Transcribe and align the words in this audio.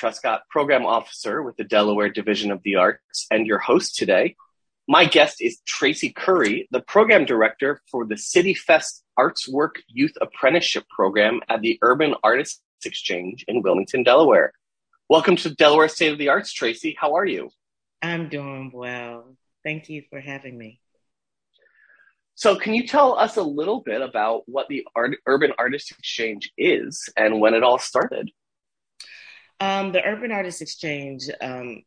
Truscott, 0.00 0.40
Program 0.48 0.86
Officer 0.86 1.42
with 1.42 1.56
the 1.56 1.64
Delaware 1.64 2.08
Division 2.08 2.50
of 2.50 2.62
the 2.62 2.76
Arts, 2.76 3.26
and 3.30 3.46
your 3.46 3.58
host 3.58 3.96
today. 3.96 4.34
My 4.88 5.04
guest 5.04 5.42
is 5.42 5.58
Traci 5.68 6.14
Currie, 6.14 6.66
the 6.70 6.80
Program 6.80 7.26
Director 7.26 7.82
for 7.90 8.06
the 8.06 8.16
City 8.16 8.54
Fest 8.54 9.04
Arts 9.18 9.46
Work 9.46 9.82
Youth 9.88 10.14
Apprenticeship 10.22 10.84
Program 10.88 11.40
at 11.50 11.60
the 11.60 11.78
Urban 11.82 12.14
Artists 12.24 12.62
Exchange 12.82 13.44
in 13.46 13.60
Wilmington, 13.60 14.02
Delaware. 14.02 14.54
Welcome 15.10 15.36
to 15.36 15.54
Delaware 15.54 15.88
State 15.88 16.12
of 16.12 16.18
the 16.18 16.30
Arts, 16.30 16.58
Traci. 16.58 16.94
How 16.98 17.16
are 17.16 17.26
you? 17.26 17.50
I'm 18.00 18.30
doing 18.30 18.70
well. 18.72 19.36
Thank 19.62 19.90
you 19.90 20.04
for 20.08 20.18
having 20.18 20.56
me. 20.56 20.80
So, 22.36 22.56
can 22.56 22.72
you 22.72 22.86
tell 22.86 23.18
us 23.18 23.36
a 23.36 23.42
little 23.42 23.82
bit 23.82 24.00
about 24.00 24.44
what 24.46 24.66
the 24.68 24.86
Art- 24.96 25.18
Urban 25.26 25.52
Artists 25.58 25.90
Exchange 25.90 26.50
is 26.56 27.06
and 27.18 27.38
when 27.38 27.52
it 27.52 27.62
all 27.62 27.78
started? 27.78 28.30
Um, 29.60 29.92
the 29.92 30.02
Urban 30.04 30.32
Artists 30.32 30.62
Exchange 30.62 31.28
um, 31.40 31.82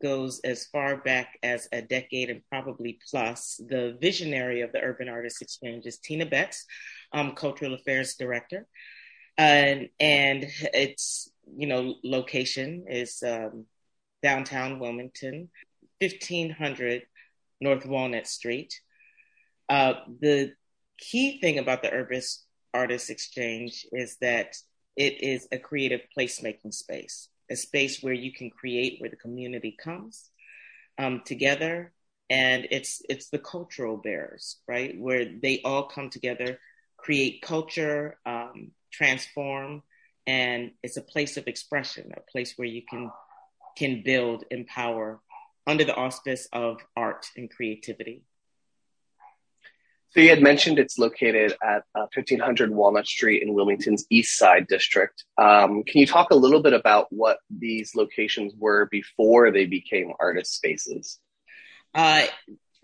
goes 0.00 0.40
as 0.44 0.66
far 0.66 0.98
back 0.98 1.38
as 1.42 1.68
a 1.72 1.82
decade 1.82 2.30
and 2.30 2.42
probably 2.48 2.98
plus. 3.10 3.60
The 3.68 3.96
visionary 4.00 4.60
of 4.62 4.72
the 4.72 4.80
Urban 4.80 5.08
Artists 5.08 5.42
Exchange 5.42 5.86
is 5.86 5.98
Tina 5.98 6.26
Betz, 6.26 6.64
um, 7.12 7.32
Cultural 7.32 7.74
Affairs 7.74 8.14
Director. 8.14 8.66
And, 9.36 9.88
and 10.00 10.46
its 10.74 11.30
you 11.56 11.66
know 11.66 11.94
location 12.04 12.84
is 12.88 13.22
um, 13.26 13.66
downtown 14.22 14.78
Wilmington, 14.78 15.48
1500 16.00 17.02
North 17.60 17.86
Walnut 17.86 18.26
Street. 18.26 18.80
Uh, 19.68 19.94
the 20.20 20.52
key 20.98 21.40
thing 21.40 21.58
about 21.58 21.82
the 21.82 21.92
Urban 21.92 22.20
Artists 22.74 23.10
Exchange 23.10 23.86
is 23.92 24.16
that 24.20 24.56
it 24.98 25.22
is 25.22 25.46
a 25.52 25.58
creative 25.58 26.00
placemaking 26.16 26.74
space, 26.74 27.28
a 27.48 27.54
space 27.54 28.02
where 28.02 28.12
you 28.12 28.32
can 28.32 28.50
create 28.50 29.00
where 29.00 29.08
the 29.08 29.16
community 29.16 29.76
comes 29.82 30.30
um, 30.98 31.22
together. 31.24 31.92
And 32.28 32.66
it's 32.70 33.00
it's 33.08 33.30
the 33.30 33.38
cultural 33.38 33.96
bearers, 33.96 34.58
right? 34.66 34.98
Where 34.98 35.24
they 35.24 35.62
all 35.64 35.84
come 35.84 36.10
together, 36.10 36.58
create 36.98 37.40
culture, 37.40 38.18
um, 38.26 38.72
transform, 38.92 39.82
and 40.26 40.72
it's 40.82 40.98
a 40.98 41.02
place 41.02 41.38
of 41.38 41.46
expression, 41.46 42.12
a 42.14 42.30
place 42.30 42.54
where 42.56 42.68
you 42.68 42.82
can 42.82 43.10
can 43.78 44.02
build, 44.04 44.44
empower 44.50 45.20
under 45.66 45.84
the 45.84 45.94
auspice 45.94 46.48
of 46.52 46.80
art 46.96 47.26
and 47.36 47.50
creativity. 47.50 48.24
So 50.10 50.20
you 50.20 50.30
had 50.30 50.42
mentioned 50.42 50.78
it's 50.78 50.98
located 50.98 51.52
at 51.62 51.82
uh, 51.94 52.06
1500 52.14 52.70
Walnut 52.70 53.06
Street 53.06 53.42
in 53.42 53.52
Wilmington's 53.52 54.06
East 54.08 54.38
Side 54.38 54.66
district. 54.66 55.24
Um, 55.36 55.82
can 55.84 56.00
you 56.00 56.06
talk 56.06 56.30
a 56.30 56.34
little 56.34 56.62
bit 56.62 56.72
about 56.72 57.08
what 57.10 57.38
these 57.50 57.94
locations 57.94 58.54
were 58.56 58.86
before 58.90 59.50
they 59.50 59.66
became 59.66 60.12
artist 60.18 60.54
spaces? 60.54 61.18
Uh, 61.94 62.24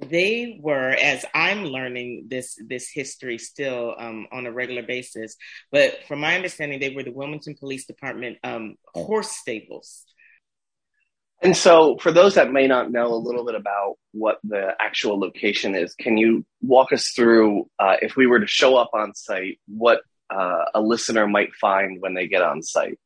they 0.00 0.58
were, 0.60 0.90
as 0.90 1.24
I'm 1.34 1.64
learning 1.64 2.26
this 2.28 2.58
this 2.66 2.90
history 2.90 3.38
still 3.38 3.94
um, 3.98 4.26
on 4.32 4.46
a 4.46 4.52
regular 4.52 4.82
basis, 4.82 5.36
but 5.70 6.04
from 6.06 6.20
my 6.20 6.34
understanding, 6.34 6.80
they 6.80 6.94
were 6.94 7.04
the 7.04 7.12
Wilmington 7.12 7.54
Police 7.54 7.86
Department 7.86 8.38
um, 8.44 8.74
horse 8.94 9.30
stables. 9.30 10.04
And 11.42 11.56
so, 11.56 11.98
for 11.98 12.10
those 12.10 12.36
that 12.36 12.52
may 12.52 12.66
not 12.66 12.90
know 12.90 13.12
a 13.12 13.16
little 13.16 13.44
bit 13.44 13.54
about 13.54 13.96
what 14.12 14.38
the 14.44 14.70
actual 14.80 15.18
location 15.18 15.74
is, 15.74 15.94
can 15.94 16.16
you 16.16 16.44
walk 16.62 16.92
us 16.92 17.08
through, 17.08 17.68
uh, 17.78 17.96
if 18.00 18.16
we 18.16 18.26
were 18.26 18.40
to 18.40 18.46
show 18.46 18.76
up 18.76 18.90
on 18.94 19.14
site, 19.14 19.58
what 19.66 20.00
uh, 20.30 20.64
a 20.74 20.80
listener 20.80 21.26
might 21.26 21.54
find 21.54 22.00
when 22.00 22.14
they 22.14 22.28
get 22.28 22.40
on 22.40 22.62
site? 22.62 22.98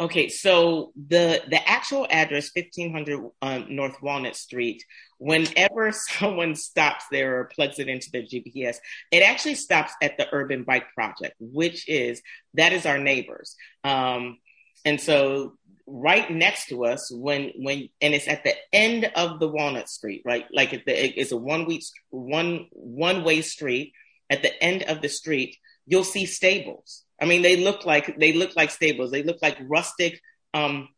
Okay, 0.00 0.30
so 0.30 0.92
the 0.96 1.42
the 1.48 1.68
actual 1.68 2.06
address, 2.10 2.48
fifteen 2.48 2.90
hundred 2.90 3.20
um, 3.42 3.66
North 3.68 4.00
Walnut 4.00 4.34
Street. 4.34 4.82
Whenever 5.18 5.92
someone 5.92 6.54
stops 6.54 7.04
there 7.10 7.38
or 7.38 7.44
plugs 7.44 7.78
it 7.78 7.88
into 7.88 8.10
their 8.10 8.22
GPS, 8.22 8.78
it 9.10 9.22
actually 9.22 9.56
stops 9.56 9.92
at 10.02 10.16
the 10.16 10.26
Urban 10.32 10.62
Bike 10.62 10.86
Project, 10.94 11.34
which 11.38 11.86
is 11.86 12.22
that 12.54 12.72
is 12.72 12.86
our 12.86 12.96
neighbors. 12.96 13.56
Um, 13.84 14.38
and 14.86 14.98
so 14.98 15.58
right 15.90 16.30
next 16.30 16.68
to 16.68 16.84
us 16.84 17.10
when 17.10 17.50
when 17.56 17.88
and 18.00 18.14
it's 18.14 18.28
at 18.28 18.44
the 18.44 18.54
end 18.72 19.10
of 19.16 19.40
the 19.40 19.48
Walnut 19.48 19.88
Street, 19.88 20.22
right? 20.24 20.46
Like 20.52 20.72
it, 20.72 20.84
it's 20.86 21.32
a 21.32 21.36
one 21.36 21.66
week 21.66 21.82
one 22.10 22.66
one 22.70 23.24
way 23.24 23.42
street. 23.42 23.92
At 24.30 24.42
the 24.42 24.62
end 24.62 24.84
of 24.84 25.02
the 25.02 25.08
street, 25.08 25.56
you'll 25.86 26.04
see 26.04 26.24
stables. 26.24 27.02
I 27.20 27.24
mean, 27.24 27.42
they 27.42 27.56
look 27.56 27.84
like 27.84 28.16
they 28.18 28.32
look 28.32 28.54
like 28.54 28.70
stables. 28.70 29.10
They 29.10 29.24
look 29.24 29.38
like 29.42 29.58
rustic, 29.62 30.20
um, 30.54 30.88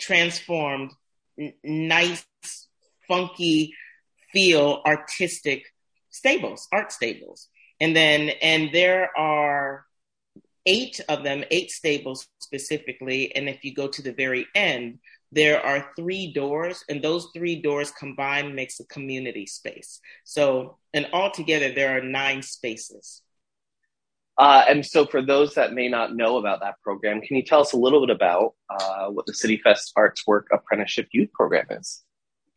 transformed, 0.00 0.92
n- 1.38 1.52
nice, 1.62 2.24
funky, 3.06 3.74
feel 4.32 4.82
artistic 4.86 5.64
stables, 6.10 6.66
art 6.72 6.90
stables. 6.90 7.48
And 7.80 7.94
then 7.94 8.30
and 8.40 8.70
there 8.72 9.10
are 9.16 9.84
eight 10.66 11.00
of 11.08 11.22
them, 11.22 11.44
eight 11.50 11.70
stables 11.70 12.28
specifically. 12.38 13.34
And 13.34 13.48
if 13.48 13.64
you 13.64 13.74
go 13.74 13.88
to 13.88 14.02
the 14.02 14.12
very 14.12 14.46
end, 14.54 14.98
there 15.32 15.64
are 15.64 15.90
three 15.96 16.32
doors, 16.32 16.84
and 16.88 17.02
those 17.02 17.28
three 17.34 17.60
doors 17.60 17.90
combined 17.90 18.54
makes 18.54 18.78
a 18.78 18.86
community 18.86 19.46
space. 19.46 20.00
So, 20.22 20.78
and 20.92 21.08
altogether, 21.12 21.72
there 21.72 21.96
are 21.96 22.02
nine 22.02 22.42
spaces. 22.42 23.22
Uh, 24.38 24.64
and 24.68 24.86
so, 24.86 25.06
for 25.06 25.22
those 25.22 25.54
that 25.54 25.72
may 25.72 25.88
not 25.88 26.14
know 26.14 26.38
about 26.38 26.60
that 26.60 26.80
program, 26.82 27.20
can 27.20 27.36
you 27.36 27.42
tell 27.42 27.60
us 27.60 27.72
a 27.72 27.76
little 27.76 28.00
bit 28.06 28.14
about 28.14 28.54
uh, 28.70 29.08
what 29.08 29.26
the 29.26 29.34
City 29.34 29.60
Fest 29.62 29.92
Arts 29.96 30.24
Work 30.26 30.48
Apprenticeship 30.52 31.08
Youth 31.12 31.32
Program 31.32 31.66
is? 31.70 32.02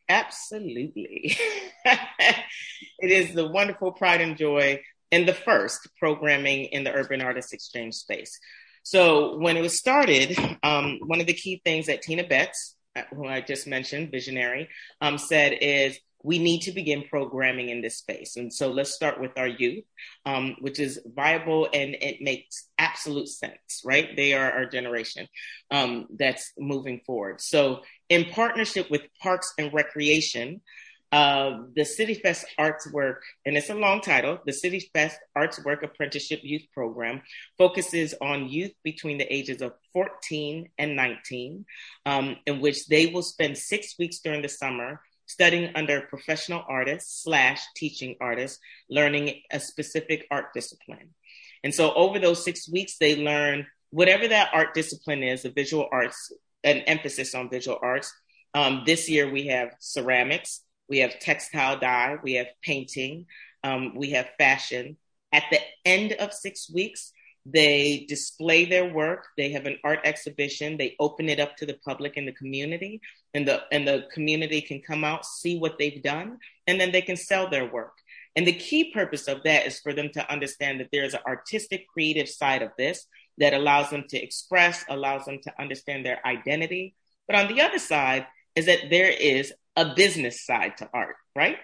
Absolutely. 0.08 1.36
it 1.84 3.10
is 3.10 3.34
the 3.34 3.46
wonderful 3.46 3.92
pride 3.92 4.20
and 4.20 4.36
joy 4.36 4.80
and 5.12 5.26
the 5.26 5.34
first 5.34 5.88
programming 5.98 6.64
in 6.66 6.84
the 6.84 6.92
Urban 6.92 7.20
Artists 7.20 7.52
Exchange 7.52 7.94
space. 7.94 8.38
So 8.82 9.36
when 9.38 9.56
it 9.56 9.62
was 9.62 9.78
started, 9.78 10.38
um, 10.62 10.98
one 11.06 11.20
of 11.20 11.26
the 11.26 11.34
key 11.34 11.60
things 11.64 11.86
that 11.86 12.02
Tina 12.02 12.24
Betz, 12.24 12.74
uh, 12.96 13.02
who 13.14 13.26
I 13.26 13.40
just 13.40 13.66
mentioned, 13.66 14.10
visionary, 14.10 14.68
um, 15.00 15.18
said 15.18 15.58
is 15.60 15.98
we 16.22 16.38
need 16.38 16.62
to 16.62 16.72
begin 16.72 17.04
programming 17.08 17.68
in 17.68 17.80
this 17.80 17.98
space. 17.98 18.36
And 18.36 18.52
so 18.52 18.70
let's 18.70 18.92
start 18.92 19.20
with 19.20 19.32
our 19.36 19.46
youth, 19.46 19.84
um, 20.26 20.56
which 20.60 20.80
is 20.80 21.00
viable 21.06 21.68
and 21.72 21.94
it 22.00 22.20
makes 22.20 22.68
absolute 22.76 23.28
sense, 23.28 23.82
right? 23.84 24.16
They 24.16 24.32
are 24.32 24.50
our 24.50 24.66
generation 24.66 25.28
um, 25.70 26.06
that's 26.18 26.52
moving 26.58 27.00
forward. 27.06 27.40
So, 27.40 27.82
in 28.08 28.24
partnership 28.26 28.90
with 28.90 29.02
Parks 29.22 29.52
and 29.58 29.72
Recreation, 29.72 30.62
uh, 31.10 31.62
the 31.74 31.84
City 31.84 32.14
Fest 32.14 32.44
Arts 32.58 32.90
Work, 32.92 33.22
and 33.46 33.56
it's 33.56 33.70
a 33.70 33.74
long 33.74 34.00
title, 34.00 34.38
the 34.44 34.52
City 34.52 34.90
Fest 34.92 35.18
Arts 35.34 35.62
Work 35.64 35.82
Apprenticeship 35.82 36.40
Youth 36.42 36.64
Program 36.74 37.22
focuses 37.56 38.14
on 38.20 38.48
youth 38.48 38.72
between 38.84 39.18
the 39.18 39.32
ages 39.32 39.62
of 39.62 39.72
14 39.94 40.68
and 40.76 40.96
19, 40.96 41.64
um, 42.04 42.36
in 42.46 42.60
which 42.60 42.86
they 42.88 43.06
will 43.06 43.22
spend 43.22 43.56
six 43.56 43.94
weeks 43.98 44.18
during 44.18 44.42
the 44.42 44.48
summer 44.48 45.00
studying 45.26 45.70
under 45.74 46.02
professional 46.02 46.64
artists 46.68 47.22
slash 47.22 47.60
teaching 47.76 48.16
artists, 48.20 48.58
learning 48.90 49.42
a 49.52 49.60
specific 49.60 50.26
art 50.30 50.52
discipline. 50.54 51.14
And 51.62 51.74
so 51.74 51.92
over 51.94 52.18
those 52.18 52.44
six 52.44 52.68
weeks, 52.68 52.96
they 52.98 53.16
learn 53.16 53.66
whatever 53.90 54.28
that 54.28 54.50
art 54.52 54.74
discipline 54.74 55.22
is, 55.22 55.42
the 55.42 55.50
visual 55.50 55.86
arts, 55.90 56.32
an 56.64 56.78
emphasis 56.80 57.34
on 57.34 57.50
visual 57.50 57.78
arts. 57.82 58.12
Um, 58.54 58.82
this 58.86 59.08
year 59.08 59.30
we 59.30 59.46
have 59.48 59.74
ceramics, 59.78 60.62
we 60.88 60.98
have 60.98 61.18
textile 61.18 61.78
dye, 61.78 62.16
we 62.22 62.34
have 62.34 62.48
painting, 62.62 63.26
um, 63.64 63.94
we 63.94 64.10
have 64.10 64.28
fashion. 64.38 64.96
At 65.32 65.44
the 65.50 65.60
end 65.84 66.12
of 66.12 66.32
six 66.32 66.70
weeks, 66.70 67.12
they 67.44 68.04
display 68.08 68.64
their 68.66 68.92
work. 68.92 69.26
They 69.36 69.52
have 69.52 69.66
an 69.66 69.78
art 69.84 70.00
exhibition. 70.04 70.76
They 70.76 70.96
open 71.00 71.28
it 71.28 71.40
up 71.40 71.56
to 71.56 71.66
the 71.66 71.78
public 71.84 72.16
and 72.16 72.28
the 72.28 72.32
community, 72.32 73.00
and 73.32 73.48
the 73.48 73.62
and 73.72 73.88
the 73.88 74.06
community 74.12 74.60
can 74.60 74.82
come 74.82 75.04
out, 75.04 75.24
see 75.24 75.58
what 75.58 75.78
they've 75.78 76.02
done, 76.02 76.38
and 76.66 76.80
then 76.80 76.92
they 76.92 77.02
can 77.02 77.16
sell 77.16 77.48
their 77.48 77.70
work. 77.70 77.92
And 78.36 78.46
the 78.46 78.52
key 78.52 78.92
purpose 78.92 79.28
of 79.28 79.42
that 79.44 79.66
is 79.66 79.80
for 79.80 79.92
them 79.92 80.10
to 80.10 80.30
understand 80.30 80.80
that 80.80 80.88
there 80.92 81.04
is 81.04 81.14
an 81.14 81.20
artistic, 81.26 81.88
creative 81.88 82.28
side 82.28 82.62
of 82.62 82.70
this 82.76 83.06
that 83.38 83.54
allows 83.54 83.90
them 83.90 84.04
to 84.10 84.22
express, 84.22 84.84
allows 84.88 85.24
them 85.24 85.38
to 85.42 85.60
understand 85.60 86.04
their 86.04 86.24
identity. 86.26 86.94
But 87.26 87.36
on 87.36 87.48
the 87.48 87.62
other 87.62 87.78
side 87.78 88.26
is 88.54 88.66
that 88.66 88.90
there 88.90 89.10
is 89.10 89.52
a 89.78 89.94
business 89.94 90.44
side 90.44 90.76
to 90.78 90.90
art, 90.92 91.16
right? 91.36 91.56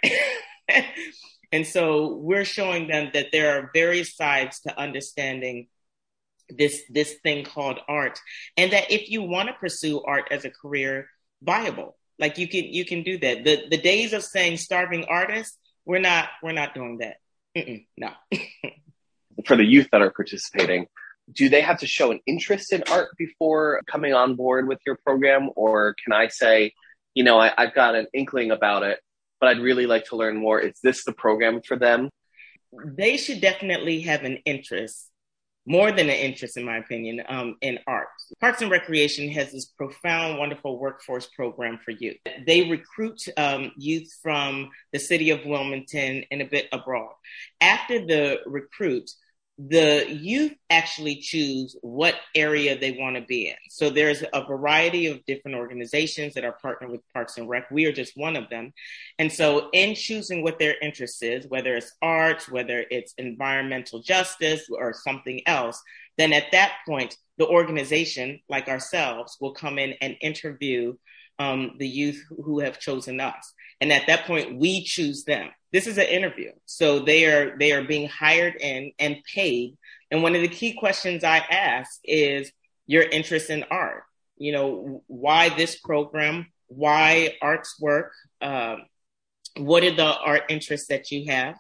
and 1.53 1.67
so 1.67 2.15
we're 2.15 2.45
showing 2.45 2.87
them 2.87 3.11
that 3.13 3.27
there 3.33 3.59
are 3.59 3.71
various 3.75 4.15
sides 4.15 4.61
to 4.61 4.81
understanding 4.81 5.67
this 6.49 6.83
this 6.91 7.15
thing 7.23 7.43
called 7.43 7.79
art 7.89 8.21
and 8.59 8.73
that 8.73 8.91
if 8.91 9.09
you 9.09 9.23
want 9.23 9.49
to 9.49 9.55
pursue 9.55 10.03
art 10.03 10.29
as 10.31 10.45
a 10.45 10.51
career 10.51 11.09
viable 11.43 11.97
like 12.19 12.37
you 12.37 12.47
can 12.47 12.65
you 12.65 12.85
can 12.85 13.03
do 13.03 13.17
that 13.17 13.45
the 13.45 13.63
the 13.71 13.79
days 13.79 14.13
of 14.13 14.23
saying 14.23 14.59
starving 14.59 15.07
artists 15.07 15.57
we're 15.87 15.99
not 15.99 16.29
we're 16.43 16.53
not 16.53 16.75
doing 16.75 16.99
that 16.99 17.17
Mm-mm, 17.57 17.87
no 17.97 18.11
for 19.47 19.57
the 19.57 19.65
youth 19.65 19.89
that 19.91 20.03
are 20.03 20.11
participating 20.11 20.87
do 21.33 21.49
they 21.49 21.61
have 21.61 21.79
to 21.81 21.87
show 21.87 22.11
an 22.11 22.21
interest 22.27 22.73
in 22.73 22.83
art 22.91 23.17
before 23.17 23.81
coming 23.87 24.13
on 24.13 24.35
board 24.35 24.69
with 24.69 24.79
your 24.87 24.97
program? 24.97 25.51
Or 25.57 25.95
can 26.03 26.13
I 26.13 26.29
say, 26.29 26.73
you 27.15 27.25
know, 27.25 27.39
I, 27.39 27.53
I've 27.57 27.75
got 27.75 27.95
an 27.95 28.07
inkling 28.13 28.51
about 28.51 28.83
it, 28.83 29.01
but 29.41 29.49
I'd 29.49 29.61
really 29.61 29.87
like 29.87 30.07
to 30.07 30.17
learn 30.17 30.37
more. 30.37 30.61
Is 30.61 30.79
this 30.83 31.05
the 31.05 31.13
program 31.13 31.63
for 31.63 31.77
them? 31.77 32.11
They 32.85 33.17
should 33.17 33.41
definitely 33.41 34.01
have 34.01 34.25
an 34.25 34.39
interest 34.45 35.11
more 35.67 35.91
than 35.91 36.11
an 36.11 36.17
interest, 36.17 36.57
in 36.57 36.65
my 36.65 36.77
opinion, 36.77 37.23
um, 37.29 37.57
in 37.63 37.79
art. 37.87 38.09
Parks 38.41 38.61
and 38.61 38.71
Recreation 38.71 39.31
has 39.31 39.53
this 39.53 39.65
profound, 39.65 40.39
wonderful 40.39 40.79
workforce 40.79 41.27
program 41.27 41.79
for 41.85 41.93
youth. 41.93 42.17
They 42.47 42.69
recruit 42.69 43.23
um, 43.37 43.73
youth 43.77 44.11
from 44.23 44.71
the 44.93 44.99
city 44.99 45.31
of 45.31 45.45
Wilmington 45.47 46.25
and 46.31 46.43
a 46.43 46.47
bit 46.47 46.69
abroad. 46.71 47.13
After 47.61 48.05
the 48.05 48.41
recruit, 48.45 49.11
the 49.57 50.07
youth 50.11 50.53
actually 50.69 51.17
choose 51.17 51.77
what 51.81 52.17
area 52.35 52.77
they 52.77 52.93
want 52.93 53.15
to 53.15 53.23
be 53.23 53.49
in. 53.49 53.57
So 53.71 53.89
there's 53.89 54.25
a 54.33 54.45
variety 54.45 55.07
of 55.07 55.25
different 55.27 55.57
organizations 55.57 56.35
that 56.35 56.45
are 56.45 56.59
partnered 56.61 56.91
with 56.91 57.01
Parks 57.13 57.39
and 57.39 57.49
Rec. 57.49 57.71
We 57.71 57.87
are 57.87 57.93
just 57.93 58.17
one 58.17 58.35
of 58.35 58.51
them. 58.51 58.73
And 59.19 59.33
so 59.33 59.69
in 59.73 59.95
choosing 59.95 60.43
what 60.43 60.59
their 60.59 60.75
interest 60.83 61.23
is, 61.23 61.47
whether 61.47 61.77
it's 61.77 61.93
arts, 62.03 62.51
whether 62.51 62.85
it's 62.91 63.15
environmental 63.17 64.03
justice 64.03 64.69
or 64.71 64.93
something 64.93 65.41
else, 65.47 65.81
then 66.19 66.33
at 66.33 66.51
that 66.53 66.73
point, 66.87 67.17
the 67.39 67.47
organization, 67.47 68.41
like 68.49 68.69
ourselves, 68.69 69.37
will 69.41 69.55
come 69.55 69.79
in 69.79 69.95
and 70.01 70.17
interview 70.21 70.95
um, 71.39 71.73
the 71.79 71.89
youth 71.89 72.23
who 72.29 72.61
have 72.61 72.79
chosen 72.79 73.21
us. 73.21 73.53
And 73.81 73.93
at 73.93 74.07
that 74.07 74.27
point, 74.27 74.59
we 74.59 74.85
choose 74.85 75.25
them. 75.25 75.51
This 75.75 75.89
is 75.89 75.99
an 75.99 76.07
interview. 76.07 76.53
So 76.67 77.01
they 77.01 77.25
are, 77.25 77.59
they 77.59 77.73
are 77.73 77.83
being 77.83 78.09
hired 78.09 78.55
in 78.61 78.93
and 79.01 79.17
paid. 79.25 79.77
And 80.09 80.23
one 80.23 80.37
of 80.37 80.41
the 80.41 80.49
key 80.49 80.75
questions 80.75 81.25
I 81.25 81.39
ask 81.39 81.99
is 82.05 82.53
your 82.87 83.03
interest 83.03 83.51
in 83.51 83.65
art. 83.73 84.05
You 84.39 84.53
know, 84.53 85.03
why 85.09 85.49
this 85.49 85.77
program? 85.81 86.47
Why 86.69 87.35
arts 87.43 87.75
work? 87.81 88.13
Um, 88.41 88.85
what 89.57 89.83
are 89.83 89.95
the 89.95 90.17
art 90.17 90.45
interests 90.49 90.87
that 90.91 91.11
you 91.11 91.27
have? 91.27 91.57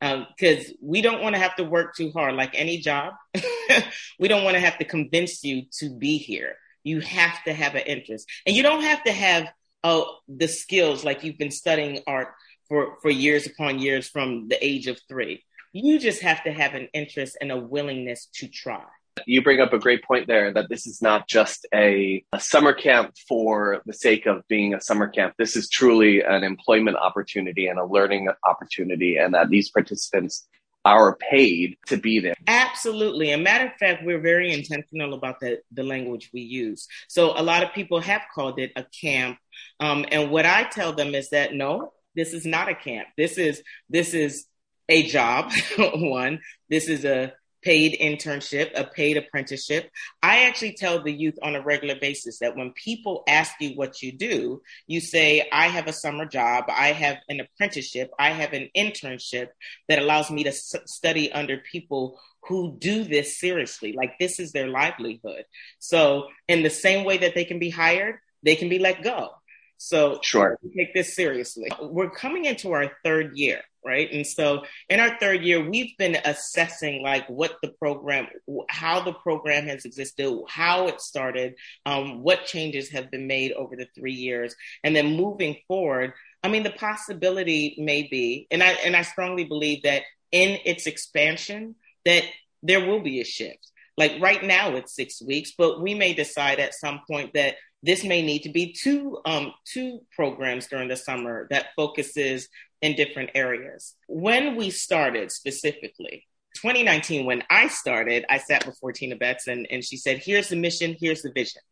because 0.00 0.68
um, 0.68 0.74
we 0.82 1.00
don't 1.00 1.22
want 1.22 1.34
to 1.34 1.40
have 1.40 1.56
to 1.56 1.64
work 1.64 1.96
too 1.96 2.10
hard 2.12 2.34
like 2.34 2.50
any 2.52 2.76
job 2.76 3.14
we 4.18 4.28
don't 4.28 4.44
want 4.44 4.54
to 4.54 4.60
have 4.60 4.76
to 4.76 4.84
convince 4.84 5.42
you 5.42 5.62
to 5.72 5.88
be 5.88 6.18
here 6.18 6.56
you 6.84 7.00
have 7.00 7.42
to 7.44 7.54
have 7.54 7.74
an 7.74 7.82
interest 7.86 8.28
and 8.44 8.54
you 8.54 8.62
don't 8.62 8.82
have 8.82 9.02
to 9.04 9.10
have 9.10 9.48
uh, 9.84 10.02
the 10.28 10.48
skills 10.48 11.02
like 11.02 11.24
you've 11.24 11.38
been 11.38 11.50
studying 11.50 12.02
art 12.06 12.28
for, 12.68 12.96
for 13.02 13.10
years 13.10 13.46
upon 13.46 13.78
years 13.78 14.08
from 14.08 14.48
the 14.48 14.64
age 14.64 14.86
of 14.86 15.00
three. 15.08 15.44
You 15.72 15.98
just 15.98 16.22
have 16.22 16.42
to 16.44 16.52
have 16.52 16.74
an 16.74 16.88
interest 16.94 17.36
and 17.40 17.52
a 17.52 17.56
willingness 17.56 18.28
to 18.36 18.48
try. 18.48 18.84
You 19.26 19.42
bring 19.42 19.60
up 19.60 19.72
a 19.72 19.78
great 19.78 20.04
point 20.04 20.26
there 20.26 20.52
that 20.52 20.68
this 20.68 20.86
is 20.86 21.00
not 21.00 21.26
just 21.26 21.66
a, 21.74 22.22
a 22.32 22.40
summer 22.40 22.74
camp 22.74 23.14
for 23.28 23.82
the 23.86 23.94
sake 23.94 24.26
of 24.26 24.46
being 24.48 24.74
a 24.74 24.80
summer 24.80 25.08
camp. 25.08 25.34
This 25.38 25.56
is 25.56 25.70
truly 25.70 26.22
an 26.22 26.44
employment 26.44 26.98
opportunity 26.98 27.66
and 27.66 27.78
a 27.78 27.84
learning 27.84 28.28
opportunity, 28.44 29.16
and 29.16 29.34
that 29.34 29.48
these 29.48 29.70
participants 29.70 30.46
are 30.84 31.16
paid 31.16 31.76
to 31.86 31.96
be 31.96 32.20
there. 32.20 32.34
Absolutely. 32.46 33.32
A 33.32 33.38
matter 33.38 33.66
of 33.66 33.72
fact, 33.74 34.04
we're 34.04 34.20
very 34.20 34.52
intentional 34.52 35.14
about 35.14 35.40
the, 35.40 35.60
the 35.72 35.82
language 35.82 36.30
we 36.32 36.42
use. 36.42 36.86
So 37.08 37.32
a 37.36 37.42
lot 37.42 37.64
of 37.64 37.72
people 37.72 38.00
have 38.00 38.22
called 38.32 38.60
it 38.60 38.70
a 38.76 38.84
camp. 38.84 39.38
Um, 39.80 40.04
and 40.12 40.30
what 40.30 40.46
I 40.46 40.62
tell 40.64 40.92
them 40.92 41.14
is 41.14 41.30
that 41.30 41.54
no, 41.54 41.92
this 42.16 42.32
is 42.32 42.46
not 42.46 42.68
a 42.68 42.74
camp. 42.74 43.08
This 43.16 43.38
is 43.38 43.62
this 43.88 44.14
is 44.14 44.46
a 44.88 45.06
job. 45.06 45.52
one. 45.78 46.40
This 46.68 46.88
is 46.88 47.04
a 47.04 47.32
paid 47.66 47.98
internship, 48.00 48.70
a 48.76 48.84
paid 48.84 49.16
apprenticeship. 49.16 49.90
I 50.22 50.44
actually 50.44 50.74
tell 50.74 51.02
the 51.02 51.12
youth 51.12 51.34
on 51.42 51.56
a 51.56 51.62
regular 51.62 51.96
basis 52.00 52.38
that 52.38 52.56
when 52.56 52.72
people 52.72 53.24
ask 53.28 53.54
you 53.60 53.70
what 53.70 54.02
you 54.02 54.12
do, 54.12 54.62
you 54.86 55.00
say, 55.00 55.48
I 55.52 55.66
have 55.66 55.88
a 55.88 55.92
summer 55.92 56.26
job, 56.26 56.66
I 56.68 56.92
have 56.92 57.18
an 57.28 57.40
apprenticeship, 57.40 58.10
I 58.20 58.30
have 58.30 58.52
an 58.52 58.68
internship 58.76 59.48
that 59.88 59.98
allows 59.98 60.30
me 60.30 60.44
to 60.44 60.50
s- 60.50 60.76
study 60.86 61.32
under 61.32 61.58
people 61.58 62.20
who 62.46 62.76
do 62.78 63.02
this 63.02 63.40
seriously. 63.40 63.92
Like 63.92 64.12
this 64.20 64.38
is 64.38 64.52
their 64.52 64.68
livelihood. 64.68 65.44
So, 65.80 66.28
in 66.46 66.62
the 66.62 66.70
same 66.70 67.04
way 67.04 67.18
that 67.18 67.34
they 67.34 67.44
can 67.44 67.58
be 67.58 67.70
hired, 67.70 68.20
they 68.44 68.54
can 68.54 68.68
be 68.68 68.78
let 68.78 69.02
go. 69.02 69.30
So, 69.78 70.20
sure. 70.22 70.58
take 70.76 70.94
this 70.94 71.14
seriously. 71.14 71.68
We're 71.80 72.10
coming 72.10 72.44
into 72.44 72.72
our 72.72 72.92
third 73.04 73.36
year 73.36 73.62
right? 73.86 74.10
And 74.12 74.26
so 74.26 74.64
in 74.88 74.98
our 74.98 75.16
third 75.18 75.42
year, 75.42 75.66
we've 75.66 75.96
been 75.96 76.16
assessing 76.24 77.02
like 77.02 77.26
what 77.28 77.56
the 77.62 77.68
program, 77.68 78.26
how 78.68 79.00
the 79.00 79.12
program 79.12 79.66
has 79.66 79.84
existed, 79.84 80.36
how 80.48 80.88
it 80.88 81.00
started, 81.00 81.54
um, 81.86 82.22
what 82.22 82.44
changes 82.44 82.90
have 82.90 83.10
been 83.10 83.28
made 83.28 83.52
over 83.52 83.76
the 83.76 83.86
three 83.94 84.12
years, 84.12 84.56
and 84.82 84.94
then 84.94 85.16
moving 85.16 85.56
forward. 85.68 86.12
I 86.42 86.48
mean, 86.48 86.64
the 86.64 86.70
possibility 86.70 87.76
may 87.78 88.02
be, 88.02 88.48
and 88.50 88.62
I 88.62 88.72
and 88.84 88.96
I 88.96 89.02
strongly 89.02 89.44
believe 89.44 89.84
that 89.84 90.02
in 90.32 90.58
its 90.64 90.86
expansion, 90.86 91.76
that 92.04 92.24
there 92.62 92.84
will 92.84 93.00
be 93.00 93.20
a 93.20 93.24
shift. 93.24 93.70
Like 93.96 94.20
right 94.20 94.42
now, 94.42 94.74
it's 94.76 94.94
six 94.94 95.22
weeks, 95.22 95.52
but 95.56 95.80
we 95.80 95.94
may 95.94 96.12
decide 96.12 96.58
at 96.58 96.74
some 96.74 97.00
point 97.08 97.32
that 97.34 97.54
this 97.82 98.04
may 98.04 98.22
need 98.22 98.42
to 98.42 98.48
be 98.48 98.72
two 98.72 99.18
um, 99.24 99.52
two 99.64 100.00
programs 100.14 100.66
during 100.66 100.88
the 100.88 100.96
summer 100.96 101.46
that 101.50 101.68
focuses 101.76 102.48
in 102.82 102.94
different 102.96 103.30
areas. 103.34 103.94
When 104.08 104.56
we 104.56 104.70
started 104.70 105.30
specifically, 105.30 106.24
2019, 106.56 107.26
when 107.26 107.42
I 107.50 107.68
started, 107.68 108.24
I 108.28 108.38
sat 108.38 108.64
before 108.64 108.92
Tina 108.92 109.16
Betz 109.16 109.46
and, 109.46 109.66
and 109.70 109.84
she 109.84 109.96
said, 109.96 110.18
Here's 110.18 110.48
the 110.48 110.56
mission, 110.56 110.96
here's 110.98 111.22
the 111.22 111.32
vision. 111.32 111.62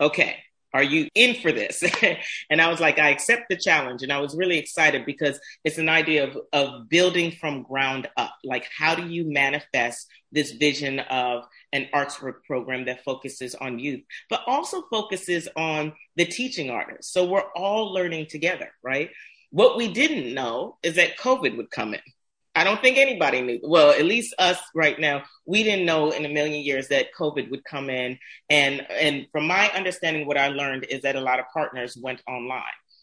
Okay, 0.00 0.36
are 0.74 0.82
you 0.82 1.08
in 1.14 1.36
for 1.36 1.52
this? 1.52 1.84
and 2.50 2.60
I 2.60 2.68
was 2.68 2.80
like, 2.80 2.98
I 2.98 3.10
accept 3.10 3.44
the 3.48 3.56
challenge. 3.56 4.02
And 4.02 4.12
I 4.12 4.18
was 4.18 4.36
really 4.36 4.58
excited 4.58 5.06
because 5.06 5.38
it's 5.64 5.78
an 5.78 5.88
idea 5.88 6.24
of, 6.24 6.36
of 6.52 6.88
building 6.88 7.30
from 7.30 7.62
ground 7.62 8.08
up. 8.16 8.34
Like, 8.42 8.68
how 8.76 8.96
do 8.96 9.06
you 9.06 9.24
manifest 9.32 10.08
this 10.32 10.50
vision 10.50 10.98
of 10.98 11.44
an 11.72 11.86
arts 11.92 12.20
work 12.20 12.44
program 12.44 12.86
that 12.86 13.04
focuses 13.04 13.54
on 13.54 13.78
youth, 13.78 14.02
but 14.28 14.42
also 14.48 14.82
focuses 14.90 15.48
on 15.56 15.92
the 16.16 16.24
teaching 16.24 16.70
artists? 16.70 17.12
So 17.12 17.24
we're 17.24 17.52
all 17.54 17.94
learning 17.94 18.26
together, 18.28 18.70
right? 18.82 19.10
What 19.50 19.76
we 19.76 19.92
didn't 19.92 20.34
know 20.34 20.78
is 20.82 20.96
that 20.96 21.18
COVID 21.18 21.56
would 21.56 21.70
come 21.70 21.94
in. 21.94 22.00
I 22.54 22.62
don't 22.64 22.80
think 22.80 22.98
anybody 22.98 23.40
knew. 23.40 23.60
Well, 23.62 23.90
at 23.90 24.04
least 24.04 24.34
us 24.38 24.58
right 24.74 24.98
now, 24.98 25.24
we 25.44 25.64
didn't 25.64 25.86
know 25.86 26.10
in 26.10 26.24
a 26.24 26.28
million 26.28 26.64
years 26.64 26.88
that 26.88 27.08
COVID 27.18 27.50
would 27.50 27.64
come 27.64 27.90
in. 27.90 28.18
And 28.48 28.86
and 28.90 29.26
from 29.32 29.46
my 29.46 29.70
understanding, 29.70 30.26
what 30.26 30.38
I 30.38 30.48
learned 30.48 30.84
is 30.84 31.02
that 31.02 31.16
a 31.16 31.20
lot 31.20 31.40
of 31.40 31.46
partners 31.52 31.98
went 32.00 32.22
online. 32.28 32.62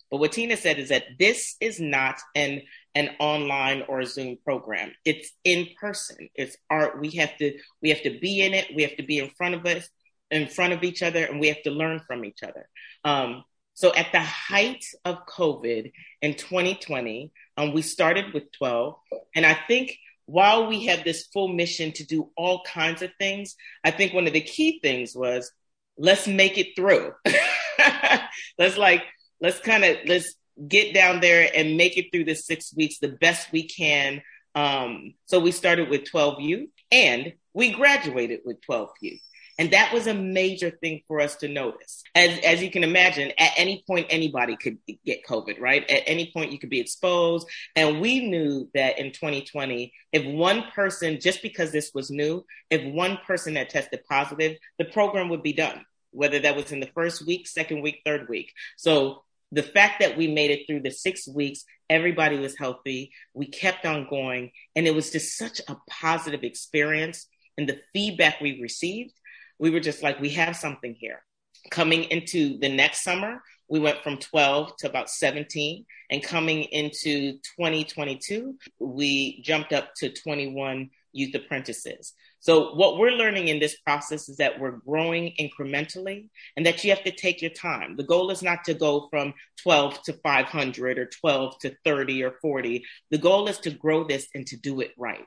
But 0.09 0.19
what 0.19 0.33
Tina 0.33 0.57
said 0.57 0.77
is 0.77 0.89
that 0.89 1.03
this 1.19 1.55
is 1.59 1.79
not 1.79 2.19
an 2.35 2.61
an 2.95 3.11
online 3.19 3.83
or 3.87 4.01
a 4.01 4.05
Zoom 4.05 4.37
program. 4.43 4.91
It's 5.05 5.31
in 5.43 5.67
person. 5.79 6.29
It's 6.35 6.57
art. 6.69 6.99
We 6.99 7.11
have 7.11 7.37
to 7.37 7.57
we 7.81 7.89
have 7.89 8.03
to 8.03 8.19
be 8.19 8.41
in 8.41 8.53
it. 8.53 8.67
We 8.75 8.83
have 8.83 8.97
to 8.97 9.03
be 9.03 9.19
in 9.19 9.29
front 9.37 9.55
of 9.55 9.65
us, 9.65 9.89
in 10.29 10.47
front 10.47 10.73
of 10.73 10.83
each 10.83 11.01
other, 11.01 11.25
and 11.25 11.39
we 11.39 11.47
have 11.47 11.61
to 11.63 11.71
learn 11.71 12.01
from 12.07 12.25
each 12.25 12.43
other. 12.43 12.67
Um, 13.03 13.43
so 13.73 13.93
at 13.95 14.11
the 14.11 14.19
height 14.19 14.85
of 15.05 15.25
COVID 15.25 15.91
in 16.21 16.33
2020, 16.35 17.31
um, 17.57 17.73
we 17.73 17.81
started 17.81 18.33
with 18.33 18.51
12. 18.53 18.95
And 19.35 19.45
I 19.45 19.53
think 19.53 19.97
while 20.25 20.67
we 20.67 20.85
had 20.85 21.03
this 21.03 21.27
full 21.27 21.47
mission 21.47 21.91
to 21.93 22.05
do 22.05 22.29
all 22.37 22.63
kinds 22.63 23.01
of 23.01 23.11
things, 23.19 23.55
I 23.83 23.91
think 23.91 24.13
one 24.13 24.27
of 24.27 24.33
the 24.33 24.41
key 24.41 24.79
things 24.81 25.15
was 25.15 25.51
let's 25.97 26.27
make 26.27 26.57
it 26.57 26.75
through. 26.75 27.13
let's 28.57 28.77
like, 28.77 29.03
let's 29.39 29.59
kind 29.59 29.83
of, 29.83 29.97
let's 30.05 30.35
get 30.67 30.93
down 30.93 31.19
there 31.21 31.49
and 31.55 31.77
make 31.77 31.97
it 31.97 32.11
through 32.11 32.25
the 32.25 32.35
six 32.35 32.73
weeks 32.75 32.99
the 32.99 33.09
best 33.09 33.51
we 33.51 33.67
can. 33.67 34.21
Um, 34.53 35.13
so 35.25 35.39
we 35.39 35.51
started 35.51 35.89
with 35.89 36.09
12 36.09 36.41
youth 36.41 36.69
and 36.91 37.33
we 37.53 37.71
graduated 37.71 38.41
with 38.45 38.61
12 38.61 38.89
youth. 39.01 39.21
And 39.61 39.69
that 39.73 39.93
was 39.93 40.07
a 40.07 40.13
major 40.15 40.71
thing 40.71 41.03
for 41.07 41.19
us 41.21 41.35
to 41.35 41.47
notice. 41.47 42.01
As, 42.15 42.39
as 42.39 42.63
you 42.63 42.71
can 42.71 42.83
imagine, 42.83 43.31
at 43.37 43.51
any 43.57 43.83
point, 43.85 44.07
anybody 44.09 44.57
could 44.57 44.79
get 45.05 45.23
COVID, 45.23 45.59
right? 45.59 45.87
At 45.87 46.01
any 46.07 46.31
point, 46.33 46.51
you 46.51 46.57
could 46.57 46.71
be 46.71 46.79
exposed. 46.79 47.47
And 47.75 48.01
we 48.01 48.27
knew 48.27 48.71
that 48.73 48.97
in 48.97 49.11
2020, 49.11 49.93
if 50.13 50.25
one 50.25 50.63
person, 50.73 51.19
just 51.19 51.43
because 51.43 51.71
this 51.71 51.91
was 51.93 52.09
new, 52.09 52.43
if 52.71 52.83
one 52.91 53.19
person 53.27 53.55
had 53.55 53.69
tested 53.69 53.99
positive, 54.09 54.57
the 54.79 54.85
program 54.85 55.29
would 55.29 55.43
be 55.43 55.53
done, 55.53 55.85
whether 56.09 56.39
that 56.39 56.55
was 56.55 56.71
in 56.71 56.79
the 56.79 56.89
first 56.95 57.27
week, 57.27 57.47
second 57.47 57.83
week, 57.83 58.01
third 58.03 58.27
week. 58.27 58.51
So 58.77 59.21
the 59.51 59.61
fact 59.61 59.99
that 59.99 60.17
we 60.17 60.25
made 60.27 60.49
it 60.49 60.65
through 60.65 60.81
the 60.81 60.89
six 60.89 61.27
weeks, 61.27 61.65
everybody 61.87 62.39
was 62.39 62.57
healthy, 62.57 63.11
we 63.35 63.45
kept 63.45 63.85
on 63.85 64.07
going, 64.09 64.53
and 64.75 64.87
it 64.87 64.95
was 64.95 65.11
just 65.11 65.37
such 65.37 65.61
a 65.67 65.77
positive 65.87 66.41
experience. 66.41 67.27
And 67.59 67.69
the 67.69 67.81
feedback 67.93 68.41
we 68.41 68.59
received 68.59 69.13
we 69.61 69.69
were 69.69 69.79
just 69.79 70.01
like, 70.01 70.19
we 70.19 70.29
have 70.29 70.57
something 70.57 70.95
here. 70.99 71.21
Coming 71.69 72.05
into 72.05 72.57
the 72.57 72.67
next 72.67 73.03
summer, 73.03 73.43
we 73.69 73.79
went 73.79 74.01
from 74.03 74.17
12 74.17 74.75
to 74.79 74.89
about 74.89 75.09
17. 75.09 75.85
And 76.09 76.23
coming 76.23 76.63
into 76.63 77.33
2022, 77.57 78.57
we 78.79 79.41
jumped 79.43 79.71
up 79.71 79.93
to 79.97 80.11
21 80.11 80.89
youth 81.13 81.35
apprentices. 81.35 82.13
So, 82.39 82.73
what 82.73 82.97
we're 82.97 83.11
learning 83.11 83.49
in 83.49 83.59
this 83.59 83.77
process 83.81 84.27
is 84.27 84.37
that 84.37 84.59
we're 84.59 84.79
growing 84.87 85.35
incrementally 85.39 86.29
and 86.57 86.65
that 86.65 86.83
you 86.83 86.89
have 86.89 87.03
to 87.03 87.11
take 87.11 87.43
your 87.43 87.51
time. 87.51 87.97
The 87.97 88.03
goal 88.03 88.31
is 88.31 88.41
not 88.41 88.63
to 88.63 88.73
go 88.73 89.09
from 89.11 89.35
12 89.61 90.01
to 90.03 90.13
500 90.23 90.97
or 90.97 91.05
12 91.05 91.59
to 91.59 91.75
30 91.85 92.23
or 92.23 92.33
40. 92.41 92.83
The 93.11 93.17
goal 93.19 93.47
is 93.47 93.59
to 93.59 93.69
grow 93.69 94.05
this 94.05 94.27
and 94.33 94.47
to 94.47 94.57
do 94.57 94.81
it 94.81 94.91
right. 94.97 95.25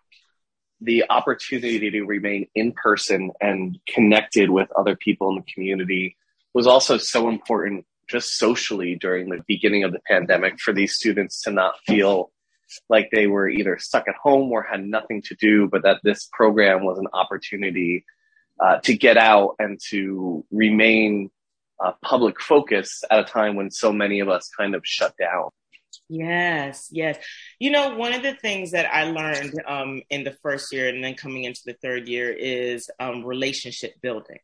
The 0.81 1.05
opportunity 1.09 1.91
to 1.91 2.05
remain 2.05 2.49
in 2.55 2.73
person 2.73 3.31
and 3.41 3.79
connected 3.87 4.51
with 4.51 4.69
other 4.73 4.97
people 4.97 5.31
in 5.31 5.37
the 5.37 5.53
community 5.53 6.17
was 6.53 6.67
also 6.67 6.99
so 6.99 7.29
important 7.29 7.87
just 8.09 8.37
socially 8.37 8.97
during 8.97 9.29
the 9.29 9.43
beginning 9.47 9.85
of 9.85 9.93
the 9.93 10.01
pandemic 10.07 10.61
for 10.61 10.73
these 10.73 10.95
students 10.95 11.43
to 11.43 11.51
not 11.51 11.75
feel 11.87 12.31
like 12.89 13.09
they 13.13 13.27
were 13.27 13.49
either 13.49 13.79
stuck 13.79 14.09
at 14.09 14.15
home 14.23 14.51
or 14.51 14.63
had 14.63 14.85
nothing 14.85 15.23
to 15.23 15.35
do, 15.37 15.69
but 15.69 15.83
that 15.83 16.01
this 16.03 16.29
program 16.33 16.85
was 16.85 16.99
an 16.99 17.07
opportunity 17.13 18.05
uh, 18.61 18.79
to 18.79 18.97
get 18.97 19.17
out 19.17 19.55
and 19.59 19.81
to 19.91 20.45
remain 20.51 21.31
uh, 21.85 21.93
public 22.03 22.41
focus 22.41 23.03
at 23.11 23.21
a 23.21 23.25
time 23.25 23.57
when 23.57 23.71
so 23.71 23.93
many 23.93 24.21
of 24.21 24.29
us 24.29 24.49
kind 24.57 24.75
of 24.75 24.83
shut 24.85 25.15
down. 25.19 25.49
Yes, 26.15 26.89
yes. 26.93 27.19
You 27.59 27.71
know, 27.73 27.97
one 27.97 28.13
of 28.13 28.23
the 28.23 28.35
things 28.35 28.71
that 28.71 28.87
I 28.95 29.05
learned 29.11 29.61
um, 29.67 30.01
in 30.11 30.23
the 30.23 30.37
first 30.43 30.73
year 30.73 30.89
and 30.89 31.03
then 31.03 31.15
coming 31.15 31.43
into 31.43 31.63
the 31.67 31.77
third 31.83 32.07
year 32.07 32.31
is 32.31 32.89
um, 33.01 33.25
relationship 33.25 34.01
building. 34.01 34.39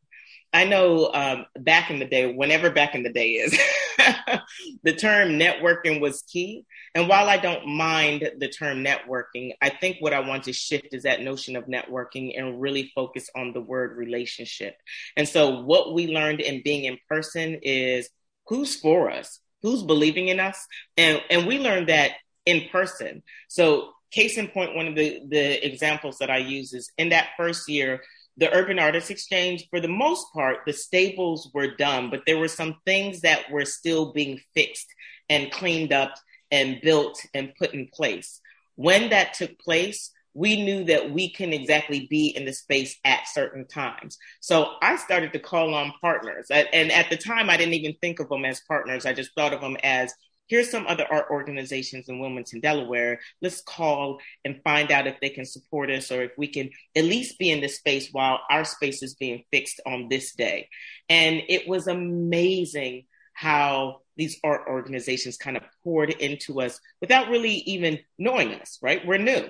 I 0.53 0.65
know 0.65 1.13
um, 1.15 1.47
back 1.61 1.91
in 1.91 2.01
the 2.01 2.07
day, 2.07 2.33
whenever 2.33 2.71
back 2.71 2.97
in 2.97 3.05
the 3.05 3.13
day 3.13 3.35
is, 3.35 3.57
the 4.83 4.93
term 4.95 5.39
networking 5.39 6.01
was 6.01 6.23
key. 6.23 6.65
And 6.97 7.09
while 7.09 7.29
I 7.29 7.37
don't 7.37 7.69
mind 7.69 8.29
the 8.39 8.49
term 8.49 8.85
networking, 8.85 9.53
I 9.63 9.69
think 9.69 9.99
what 10.01 10.13
I 10.13 10.27
want 10.27 10.45
to 10.45 10.53
shift 10.53 10.89
is 10.93 11.05
that 11.05 11.23
notion 11.23 11.55
of 11.55 11.67
networking 11.67 12.37
and 12.37 12.61
really 12.61 12.91
focus 12.97 13.31
on 13.37 13.53
the 13.53 13.61
word 13.61 13.97
relationship. 13.97 14.75
And 15.17 15.29
so, 15.29 15.61
what 15.61 15.95
we 15.95 16.09
learned 16.09 16.41
in 16.41 16.63
being 16.65 16.85
in 16.85 16.99
person 17.09 17.61
is 17.63 18.11
who's 18.49 18.75
for 18.75 19.09
us, 19.09 19.39
who's 19.63 19.83
believing 19.83 20.29
in 20.29 20.41
us, 20.41 20.67
and 20.97 21.21
and 21.31 21.47
we 21.47 21.59
learned 21.59 21.89
that 21.89 22.13
in 22.47 22.69
person. 22.71 23.23
So, 23.49 23.91
case 24.11 24.37
in 24.39 24.49
point, 24.49 24.75
one 24.75 24.89
of 24.89 24.95
the 24.95 25.21
the 25.29 25.67
examples 25.67 26.19
that 26.19 26.31
I 26.31 26.39
use 26.39 26.73
is 26.73 26.91
in 26.99 27.11
that 27.11 27.31
first 27.37 27.69
year 27.69 28.01
the 28.41 28.53
Urban 28.55 28.79
Artists 28.79 29.11
Exchange, 29.11 29.67
for 29.69 29.81
the 29.81 29.89
most 29.89 30.33
part, 30.33 30.61
the 30.67 30.73
staples 30.73 31.51
were 31.53 31.77
done, 31.77 32.09
but 32.09 32.23
there 32.27 32.39
were 32.39 32.49
some 32.49 32.77
things 32.87 33.21
that 33.21 33.51
were 33.51 33.67
still 33.67 34.13
being 34.13 34.41
fixed 34.55 34.87
and 35.29 35.53
cleaned 35.53 35.93
up 35.93 36.15
and 36.51 36.81
built 36.81 37.21
and 37.35 37.55
put 37.59 37.75
in 37.75 37.89
place. 37.93 38.41
When 38.77 39.11
that 39.11 39.35
took 39.35 39.59
place, 39.59 40.11
we 40.35 40.63
knew 40.63 40.85
that 40.85 41.11
we 41.11 41.33
can 41.33 41.53
exactly 41.53 42.07
be 42.09 42.29
in 42.29 42.45
the 42.45 42.53
space 42.53 42.97
at 43.05 43.27
certain 43.29 43.67
times. 43.67 44.19
So 44.41 44.75
I 44.81 44.97
started 44.97 45.33
to 45.33 45.39
call 45.39 45.75
on 45.75 45.93
partners. 46.01 46.47
And 46.51 46.93
at 46.93 47.11
the 47.11 47.17
time, 47.17 47.51
I 47.51 47.57
didn't 47.57 47.75
even 47.75 47.95
think 48.01 48.21
of 48.21 48.29
them 48.29 48.45
as 48.45 48.61
partners. 48.61 49.07
I 49.07 49.13
just 49.13 49.35
thought 49.35 49.53
of 49.53 49.61
them 49.61 49.77
as 49.83 50.13
here's 50.47 50.71
some 50.71 50.87
other 50.89 51.07
art 51.11 51.27
organizations 51.31 52.09
in 52.09 52.19
Wilmington, 52.19 52.61
Delaware. 52.61 53.21
Let's 53.41 53.63
call 53.63 54.19
and 54.45 54.61
find 54.65 54.91
out 54.91 55.07
if 55.07 55.21
they 55.21 55.31
can 55.31 55.45
support 55.45 55.91
us 55.91 56.11
or 56.11 56.23
if 56.23 56.33
we 56.37 56.49
can 56.49 56.71
at 56.97 57.05
least 57.05 57.39
be 57.39 57.51
in 57.51 57.61
this 57.61 57.77
space 57.77 58.09
while 58.11 58.41
our 58.51 58.65
space 58.65 59.03
is 59.03 59.15
being 59.15 59.45
fixed 59.53 59.81
on 59.87 60.09
this 60.09 60.35
day. 60.35 60.69
And 61.09 61.41
it 61.49 61.69
was 61.69 61.87
amazing 61.87 63.05
how 63.33 64.01
these 64.17 64.39
art 64.45 64.63
organizations 64.69 65.37
kind 65.37 65.57
of 65.57 65.63
poured 65.83 66.11
into 66.11 66.61
us 66.61 66.79
without 67.01 67.31
really 67.31 67.55
even 67.67 68.01
knowing 68.19 68.53
us, 68.55 68.79
right? 68.83 69.07
We're 69.07 69.19
new. 69.19 69.49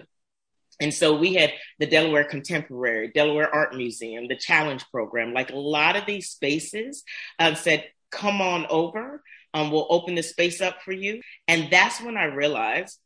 And 0.80 0.92
so 0.92 1.16
we 1.16 1.34
had 1.34 1.52
the 1.78 1.87
Delaware 1.87 2.25
Contemporary, 2.25 3.08
Delaware 3.08 3.54
Art 3.54 3.76
Museum, 3.76 4.28
the 4.28 4.37
Challenge 4.37 4.84
Program, 4.90 5.34
like 5.34 5.50
a 5.50 5.56
lot 5.56 5.96
of 5.96 6.06
these 6.06 6.30
spaces 6.30 7.04
uh, 7.38 7.54
said, 7.54 7.84
come 8.10 8.40
on 8.40 8.66
over 8.70 9.22
um, 9.54 9.70
we'll 9.70 9.87
open 9.90 10.14
the 10.14 10.22
space 10.22 10.60
up 10.60 10.82
for 10.84 10.92
you. 10.92 11.20
And 11.49 11.68
that's 11.70 12.00
when 12.00 12.16
I 12.16 12.25
realized 12.25 12.99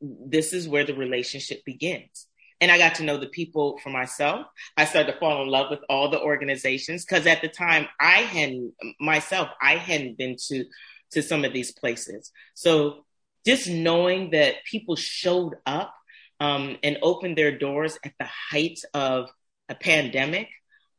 this 0.00 0.52
is 0.52 0.68
where 0.68 0.84
the 0.84 0.94
relationship 0.94 1.64
begins. 1.64 2.26
And 2.60 2.70
I 2.70 2.78
got 2.78 2.96
to 2.96 3.04
know 3.04 3.18
the 3.18 3.28
people 3.28 3.78
for 3.82 3.90
myself. 3.90 4.46
I 4.76 4.84
started 4.84 5.12
to 5.12 5.18
fall 5.18 5.42
in 5.42 5.48
love 5.48 5.70
with 5.70 5.80
all 5.88 6.10
the 6.10 6.20
organizations 6.20 7.04
because 7.04 7.26
at 7.26 7.40
the 7.40 7.48
time 7.48 7.86
I 8.00 8.18
hadn't 8.18 8.74
myself, 9.00 9.48
I 9.62 9.76
hadn't 9.76 10.18
been 10.18 10.36
to 10.48 10.64
to 11.12 11.22
some 11.22 11.44
of 11.44 11.52
these 11.52 11.72
places. 11.72 12.30
So 12.54 13.06
just 13.46 13.68
knowing 13.68 14.30
that 14.32 14.56
people 14.70 14.94
showed 14.94 15.54
up 15.64 15.94
um, 16.40 16.76
and 16.82 16.98
opened 17.02 17.36
their 17.36 17.56
doors 17.56 17.98
at 18.04 18.12
the 18.18 18.28
height 18.50 18.80
of 18.94 19.30
a 19.68 19.74
pandemic 19.74 20.48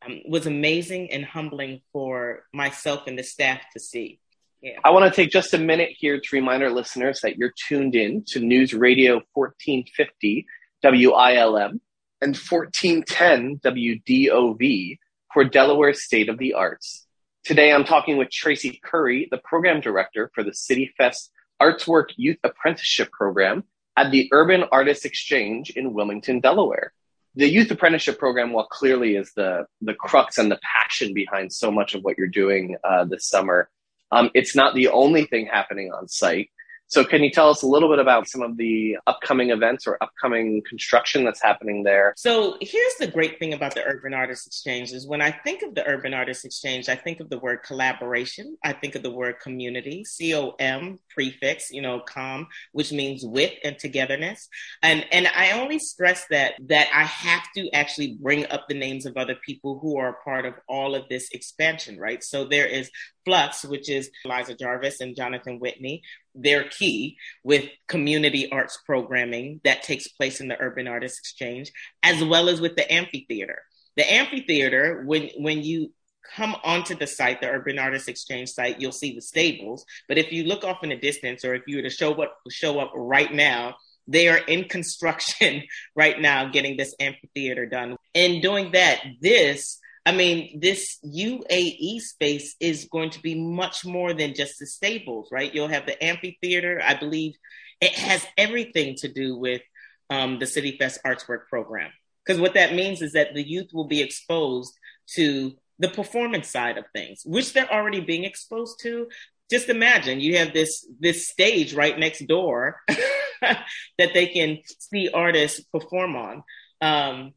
um, 0.06 0.22
was 0.28 0.46
amazing 0.46 1.12
and 1.12 1.26
humbling 1.26 1.82
for 1.92 2.44
myself 2.54 3.08
and 3.08 3.18
the 3.18 3.24
staff 3.24 3.62
to 3.74 3.80
see. 3.80 4.20
Yeah. 4.62 4.80
I 4.84 4.92
want 4.92 5.12
to 5.12 5.16
take 5.16 5.32
just 5.32 5.54
a 5.54 5.58
minute 5.58 5.92
here 5.98 6.20
to 6.20 6.30
remind 6.34 6.64
our 6.64 6.70
listeners 6.70 7.22
that 7.22 7.38
you're 7.38 7.54
tuned 7.68 7.96
in 7.96 8.24
to 8.28 8.40
News 8.40 8.74
Radio 8.74 9.22
1450 9.34 10.46
WILM 10.84 11.82
and 12.22 12.36
1410 12.36 13.60
WDOV 13.60 15.00
for 15.34 15.44
Delaware 15.46 15.94
State 15.94 16.28
of 16.28 16.38
the 16.38 16.54
Arts. 16.54 17.06
Today 17.46 17.72
I'm 17.72 17.86
talking 17.86 18.18
with 18.18 18.30
Traci 18.30 18.82
Currie, 18.82 19.30
the 19.32 19.38
program 19.38 19.80
director 19.80 20.30
for 20.36 20.44
the 20.44 20.54
City 20.54 20.94
Fest 20.98 21.32
Artswork 21.62 22.10
Youth 22.18 22.38
Apprenticeship 22.44 23.12
Program 23.12 23.64
at 24.00 24.12
the 24.12 24.30
Urban 24.32 24.64
Artists 24.72 25.04
Exchange 25.04 25.72
in 25.72 25.94
Wilmington, 25.94 26.40
Delaware. 26.40 26.94
The 27.36 27.50
youth 27.50 27.70
apprenticeship 27.70 28.18
program, 28.18 28.54
while 28.54 28.66
clearly 28.66 29.18
is 29.18 29.34
the 29.34 29.66
the 29.82 29.94
crux 29.94 30.38
and 30.38 30.50
the 30.50 30.60
passion 30.64 31.14
behind 31.14 31.52
so 31.52 31.70
much 31.70 31.96
of 31.96 32.02
what 32.02 32.18
you're 32.18 32.28
doing 32.28 32.78
uh, 32.84 33.04
this 33.06 33.28
summer, 33.28 33.70
um, 34.12 34.32
it's 34.34 34.56
not 34.56 34.74
the 34.74 34.88
only 34.88 35.26
thing 35.26 35.48
happening 35.48 35.92
on 35.92 36.08
site. 36.08 36.50
So, 36.90 37.06
can 37.06 37.24
you 37.24 37.30
tell 37.30 37.52
us 37.52 37.62
a 37.62 37.68
little 37.68 37.88
bit 37.88 38.00
about 38.00 38.28
some 38.28 38.42
of 38.42 38.58
the 38.58 38.98
upcoming 39.06 39.52
events 39.52 39.86
or 39.86 40.02
upcoming 40.02 40.64
construction 40.68 41.24
that's 41.24 41.42
happening 41.42 41.84
there? 41.84 42.16
So, 42.18 42.58
here's 42.62 42.96
the 43.00 43.06
great 43.06 43.38
thing 43.38 43.54
about 43.54 43.76
the 43.76 43.86
Urban 43.86 44.16
Artists 44.16 44.48
Exchange 44.48 44.92
is 44.92 45.08
when 45.08 45.22
I 45.22 45.30
think 45.30 45.62
of 45.62 45.76
the 45.76 45.86
Urban 45.86 46.16
Artists 46.16 46.46
Exchange, 46.46 46.90
I 46.90 46.96
think 46.96 47.20
of 47.20 47.30
the 47.30 47.38
word 47.38 47.62
collaboration. 47.64 48.58
I 48.64 48.74
think 48.74 48.96
of 48.96 49.04
the 49.04 49.12
word 49.12 49.40
community, 49.40 50.04
C 50.04 50.34
O 50.34 50.56
M 50.60 50.98
prefix, 51.10 51.70
you 51.70 51.84
know, 51.84 52.00
com, 52.00 52.48
which 52.72 52.92
means 52.92 53.24
with 53.24 53.54
and 53.64 53.78
togetherness. 53.78 54.50
And 54.82 55.06
and 55.12 55.28
I 55.28 55.52
only 55.62 55.78
stress 55.78 56.26
that 56.32 56.54
that 56.70 56.88
I 56.92 57.04
have 57.04 57.44
to 57.56 57.70
actually 57.72 58.18
bring 58.20 58.48
up 58.48 58.66
the 58.68 58.74
names 58.74 59.06
of 59.06 59.16
other 59.16 59.36
people 59.46 59.78
who 59.80 60.00
are 60.00 60.10
a 60.10 60.24
part 60.24 60.48
of 60.48 60.56
all 60.68 60.96
of 60.96 61.08
this 61.08 61.30
expansion, 61.34 62.00
right? 62.00 62.24
So 62.24 62.46
there 62.46 62.66
is 62.66 62.90
Flux, 63.26 63.64
which 63.64 63.90
is 63.90 64.10
Eliza 64.26 64.56
Jarvis 64.56 65.02
and 65.02 65.16
Jonathan 65.16 65.60
Whitney. 65.60 66.02
They're 66.36 66.70
key 66.70 67.18
with 67.44 67.66
community 67.88 68.52
arts 68.52 68.78
programming 68.86 69.62
that 69.64 69.84
takes 69.84 70.08
place 70.08 70.40
in 70.40 70.48
the 70.48 70.60
Urban 70.60 70.88
Artists 70.88 71.20
Exchange, 71.20 71.72
as 72.04 72.24
well 72.24 72.50
as 72.50 72.62
with 72.62 72.76
the 72.76 72.92
amphitheater. 72.92 73.64
The 73.98 74.12
amphitheater, 74.12 75.04
when 75.06 75.30
when 75.38 75.64
you 75.64 75.92
come 76.36 76.56
onto 76.64 76.96
the 76.96 77.08
site, 77.08 77.42
the 77.42 77.50
Urban 77.50 77.80
Artists 77.80 78.08
Exchange 78.08 78.50
site, 78.50 78.80
you'll 78.80 78.92
see 78.92 79.16
the 79.16 79.22
stables. 79.22 79.86
But 80.08 80.18
if 80.18 80.32
you 80.32 80.44
look 80.44 80.64
off 80.64 80.84
in 80.84 80.90
the 80.90 80.98
distance, 80.98 81.44
or 81.44 81.56
if 81.56 81.64
you 81.68 81.78
were 81.78 81.84
to 81.84 81.90
show 81.90 82.14
up 82.22 82.38
show 82.50 82.80
up 82.80 82.92
right 82.96 83.34
now, 83.34 83.76
they 84.08 84.28
are 84.28 84.38
in 84.38 84.66
construction 84.66 85.64
right 85.96 86.20
now, 86.20 86.50
getting 86.50 86.78
this 86.78 86.96
amphitheater 87.00 87.66
done. 87.66 87.98
In 88.14 88.42
doing 88.42 88.72
that, 88.74 89.02
this 89.22 89.80
I 90.10 90.12
mean, 90.12 90.60
this 90.60 90.98
UAE 91.06 92.02
space 92.02 92.56
is 92.60 92.86
going 92.86 93.12
to 93.12 93.22
be 93.22 93.36
much 93.36 93.86
more 93.86 94.12
than 94.12 94.34
just 94.34 94.58
the 94.58 94.66
stables, 94.66 95.30
right? 95.32 95.54
You'll 95.54 95.68
have 95.68 95.86
the 95.86 96.04
amphitheater. 96.04 96.82
I 96.84 96.96
believe 96.96 97.36
it 97.80 97.92
has 97.92 98.26
everything 98.36 98.96
to 99.02 99.08
do 99.08 99.38
with 99.38 99.62
um, 100.10 100.40
the 100.40 100.48
City 100.48 100.78
Fest 100.80 101.00
Artswork 101.06 101.46
program. 101.48 101.92
Because 102.26 102.42
what 102.42 102.56
that 102.56 102.74
means 102.74 103.04
is 103.04 103.14
that 103.14 103.36
the 103.36 103.48
youth 103.48 103.70
will 103.72 103.86
be 103.86 104.02
exposed 104.02 104.74
to 105.14 105.54
the 105.78 105.90
performance 105.90 106.50
side 106.50 106.80
of 106.80 106.86
things, 106.92 107.22
which 107.24 107.54
they're 107.54 107.72
already 107.72 108.00
being 108.00 108.24
exposed 108.24 108.80
to. 108.82 109.10
Just 109.52 109.70
imagine 109.70 110.20
you 110.20 110.38
have 110.38 110.54
this 110.54 110.88
this 111.00 111.28
stage 111.28 111.76
right 111.76 112.00
next 112.00 112.26
door 112.26 112.82
that 113.42 114.14
they 114.16 114.26
can 114.26 114.58
see 114.66 115.12
artists 115.14 115.60
perform 115.72 116.16
on. 116.16 116.44
Um, 116.82 117.34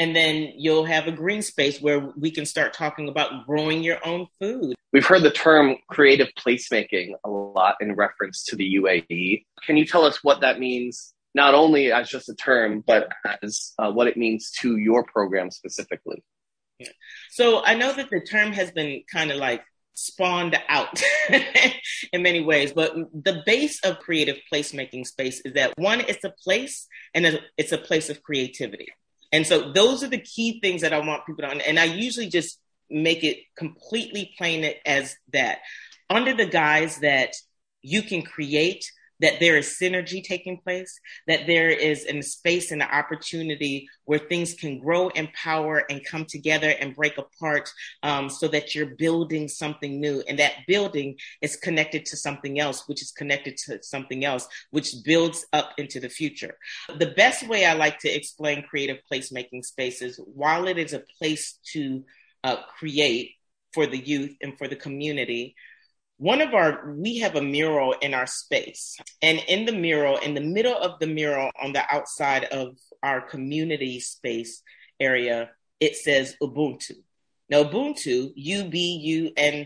and 0.00 0.16
then 0.16 0.54
you'll 0.56 0.86
have 0.86 1.06
a 1.06 1.12
green 1.12 1.42
space 1.42 1.78
where 1.78 2.00
we 2.16 2.30
can 2.30 2.46
start 2.46 2.72
talking 2.72 3.10
about 3.10 3.46
growing 3.46 3.82
your 3.82 3.98
own 4.02 4.26
food. 4.40 4.74
We've 4.94 5.06
heard 5.06 5.22
the 5.22 5.30
term 5.30 5.76
creative 5.90 6.28
placemaking 6.38 7.12
a 7.22 7.28
lot 7.28 7.76
in 7.82 7.94
reference 7.94 8.42
to 8.44 8.56
the 8.56 8.76
UAE. 8.76 9.44
Can 9.66 9.76
you 9.76 9.84
tell 9.84 10.06
us 10.06 10.24
what 10.24 10.40
that 10.40 10.58
means, 10.58 11.12
not 11.34 11.54
only 11.54 11.92
as 11.92 12.08
just 12.08 12.30
a 12.30 12.34
term, 12.34 12.82
but 12.84 13.10
as 13.42 13.74
uh, 13.78 13.92
what 13.92 14.06
it 14.06 14.16
means 14.16 14.50
to 14.60 14.78
your 14.78 15.04
program 15.04 15.50
specifically? 15.50 16.24
So 17.28 17.62
I 17.62 17.74
know 17.74 17.92
that 17.92 18.08
the 18.08 18.20
term 18.20 18.52
has 18.52 18.70
been 18.70 19.02
kind 19.12 19.30
of 19.30 19.36
like 19.36 19.62
spawned 19.92 20.58
out 20.70 21.02
in 22.12 22.22
many 22.22 22.40
ways, 22.42 22.72
but 22.72 22.94
the 22.94 23.42
base 23.44 23.80
of 23.84 23.98
creative 23.98 24.38
placemaking 24.50 25.06
space 25.06 25.42
is 25.44 25.52
that 25.52 25.74
one, 25.76 26.00
it's 26.00 26.24
a 26.24 26.32
place 26.42 26.88
and 27.14 27.38
it's 27.58 27.72
a 27.72 27.78
place 27.78 28.08
of 28.08 28.22
creativity. 28.22 28.88
And 29.32 29.46
so 29.46 29.72
those 29.72 30.02
are 30.02 30.08
the 30.08 30.18
key 30.18 30.60
things 30.60 30.82
that 30.82 30.92
I 30.92 30.98
want 30.98 31.26
people 31.26 31.48
to, 31.48 31.68
and 31.68 31.78
I 31.78 31.84
usually 31.84 32.28
just 32.28 32.58
make 32.90 33.22
it 33.22 33.38
completely 33.56 34.32
plain 34.36 34.64
it 34.64 34.78
as 34.84 35.16
that. 35.32 35.58
Under 36.08 36.34
the 36.34 36.46
guise 36.46 36.98
that 36.98 37.34
you 37.82 38.02
can 38.02 38.22
create 38.22 38.90
that 39.20 39.40
there 39.40 39.56
is 39.56 39.76
synergy 39.80 40.22
taking 40.22 40.58
place, 40.58 40.98
that 41.26 41.46
there 41.46 41.70
is 41.70 42.04
a 42.06 42.20
space 42.22 42.70
and 42.70 42.82
an 42.82 42.88
opportunity 42.88 43.88
where 44.04 44.18
things 44.18 44.54
can 44.54 44.78
grow, 44.78 45.08
and 45.10 45.32
power 45.32 45.84
and 45.88 46.04
come 46.04 46.24
together 46.24 46.74
and 46.80 46.96
break 46.96 47.16
apart 47.18 47.70
um, 48.02 48.28
so 48.28 48.48
that 48.48 48.74
you're 48.74 48.96
building 48.96 49.48
something 49.48 50.00
new. 50.00 50.22
And 50.28 50.38
that 50.38 50.54
building 50.66 51.16
is 51.40 51.56
connected 51.56 52.04
to 52.06 52.16
something 52.16 52.58
else, 52.58 52.88
which 52.88 53.02
is 53.02 53.12
connected 53.12 53.56
to 53.66 53.82
something 53.82 54.24
else, 54.24 54.48
which 54.70 54.94
builds 55.04 55.46
up 55.52 55.72
into 55.78 56.00
the 56.00 56.08
future. 56.08 56.56
The 56.98 57.12
best 57.16 57.46
way 57.46 57.64
I 57.64 57.74
like 57.74 57.98
to 58.00 58.08
explain 58.08 58.62
creative 58.62 58.98
placemaking 59.10 59.64
spaces, 59.64 60.20
while 60.34 60.66
it 60.66 60.78
is 60.78 60.92
a 60.92 61.04
place 61.18 61.58
to 61.72 62.04
uh, 62.42 62.56
create 62.78 63.32
for 63.72 63.86
the 63.86 63.98
youth 63.98 64.36
and 64.40 64.56
for 64.58 64.66
the 64.66 64.76
community, 64.76 65.54
one 66.20 66.40
of 66.42 66.52
our 66.52 66.92
we 66.92 67.18
have 67.18 67.34
a 67.34 67.40
mural 67.40 67.94
in 68.02 68.12
our 68.12 68.26
space. 68.26 68.98
And 69.22 69.42
in 69.48 69.64
the 69.64 69.72
mural 69.72 70.18
in 70.18 70.34
the 70.34 70.42
middle 70.42 70.76
of 70.76 70.98
the 71.00 71.06
mural 71.06 71.50
on 71.60 71.72
the 71.72 71.82
outside 71.90 72.44
of 72.44 72.76
our 73.02 73.22
community 73.22 74.00
space 74.00 74.62
area 75.00 75.48
it 75.80 75.96
says 75.96 76.36
ubuntu. 76.42 76.92
Now 77.48 77.64
ubuntu 77.64 78.32
u-b-u-n-t-u 78.36 79.64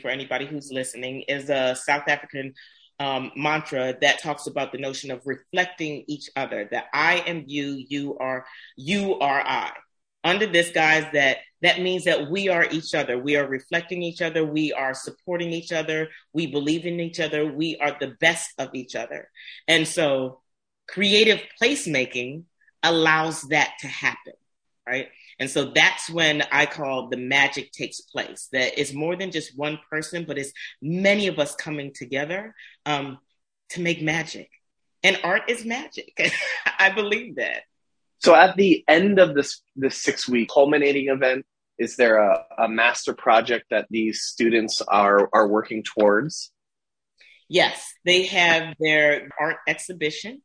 for 0.00 0.08
anybody 0.08 0.46
who's 0.46 0.72
listening 0.72 1.22
is 1.28 1.48
a 1.48 1.76
south 1.76 2.08
african 2.08 2.54
um, 2.98 3.30
mantra 3.36 3.96
that 4.00 4.20
talks 4.20 4.48
about 4.48 4.72
the 4.72 4.78
notion 4.78 5.12
of 5.12 5.22
reflecting 5.24 6.04
each 6.08 6.28
other 6.36 6.68
that 6.70 6.86
i 6.92 7.18
am 7.26 7.44
you 7.46 7.84
you 7.88 8.18
are 8.18 8.44
you 8.76 9.20
are 9.20 9.40
i. 9.40 9.70
Under 10.24 10.46
this 10.46 10.70
guise 10.70 11.06
that 11.12 11.38
that 11.62 11.80
means 11.80 12.04
that 12.04 12.28
we 12.28 12.48
are 12.48 12.66
each 12.70 12.94
other. 12.94 13.18
We 13.18 13.36
are 13.36 13.46
reflecting 13.46 14.02
each 14.02 14.20
other. 14.20 14.44
We 14.44 14.72
are 14.72 14.94
supporting 14.94 15.52
each 15.52 15.72
other. 15.72 16.08
We 16.32 16.48
believe 16.48 16.86
in 16.86 16.98
each 17.00 17.20
other. 17.20 17.50
We 17.50 17.76
are 17.76 17.96
the 17.98 18.16
best 18.20 18.50
of 18.58 18.74
each 18.74 18.96
other. 18.96 19.30
And 19.68 19.86
so 19.86 20.40
creative 20.88 21.40
placemaking 21.60 22.44
allows 22.82 23.42
that 23.42 23.74
to 23.80 23.86
happen, 23.86 24.34
right? 24.86 25.08
And 25.38 25.48
so 25.48 25.72
that's 25.74 26.10
when 26.10 26.42
I 26.50 26.66
call 26.66 27.08
the 27.08 27.16
magic 27.16 27.70
takes 27.70 28.00
place. 28.00 28.48
That 28.52 28.78
it's 28.80 28.92
more 28.92 29.16
than 29.16 29.30
just 29.30 29.56
one 29.56 29.78
person, 29.88 30.24
but 30.26 30.38
it's 30.38 30.52
many 30.80 31.28
of 31.28 31.38
us 31.38 31.54
coming 31.54 31.92
together 31.94 32.54
um, 32.86 33.18
to 33.70 33.80
make 33.80 34.02
magic. 34.02 34.50
And 35.04 35.18
art 35.22 35.42
is 35.48 35.64
magic. 35.64 36.16
I 36.78 36.90
believe 36.90 37.36
that. 37.36 37.62
So 38.18 38.36
at 38.36 38.56
the 38.56 38.84
end 38.86 39.18
of 39.18 39.34
this 39.34 39.62
this 39.74 40.00
six 40.00 40.28
week 40.28 40.50
culminating 40.52 41.08
event, 41.08 41.44
is 41.82 41.96
there 41.96 42.18
a, 42.18 42.44
a 42.58 42.68
master 42.68 43.12
project 43.12 43.66
that 43.70 43.86
these 43.90 44.22
students 44.22 44.80
are 44.82 45.28
are 45.32 45.48
working 45.48 45.82
towards? 45.82 46.52
Yes, 47.48 47.92
they 48.04 48.26
have 48.26 48.74
their 48.78 49.28
art 49.38 49.56
exhibition. 49.66 50.42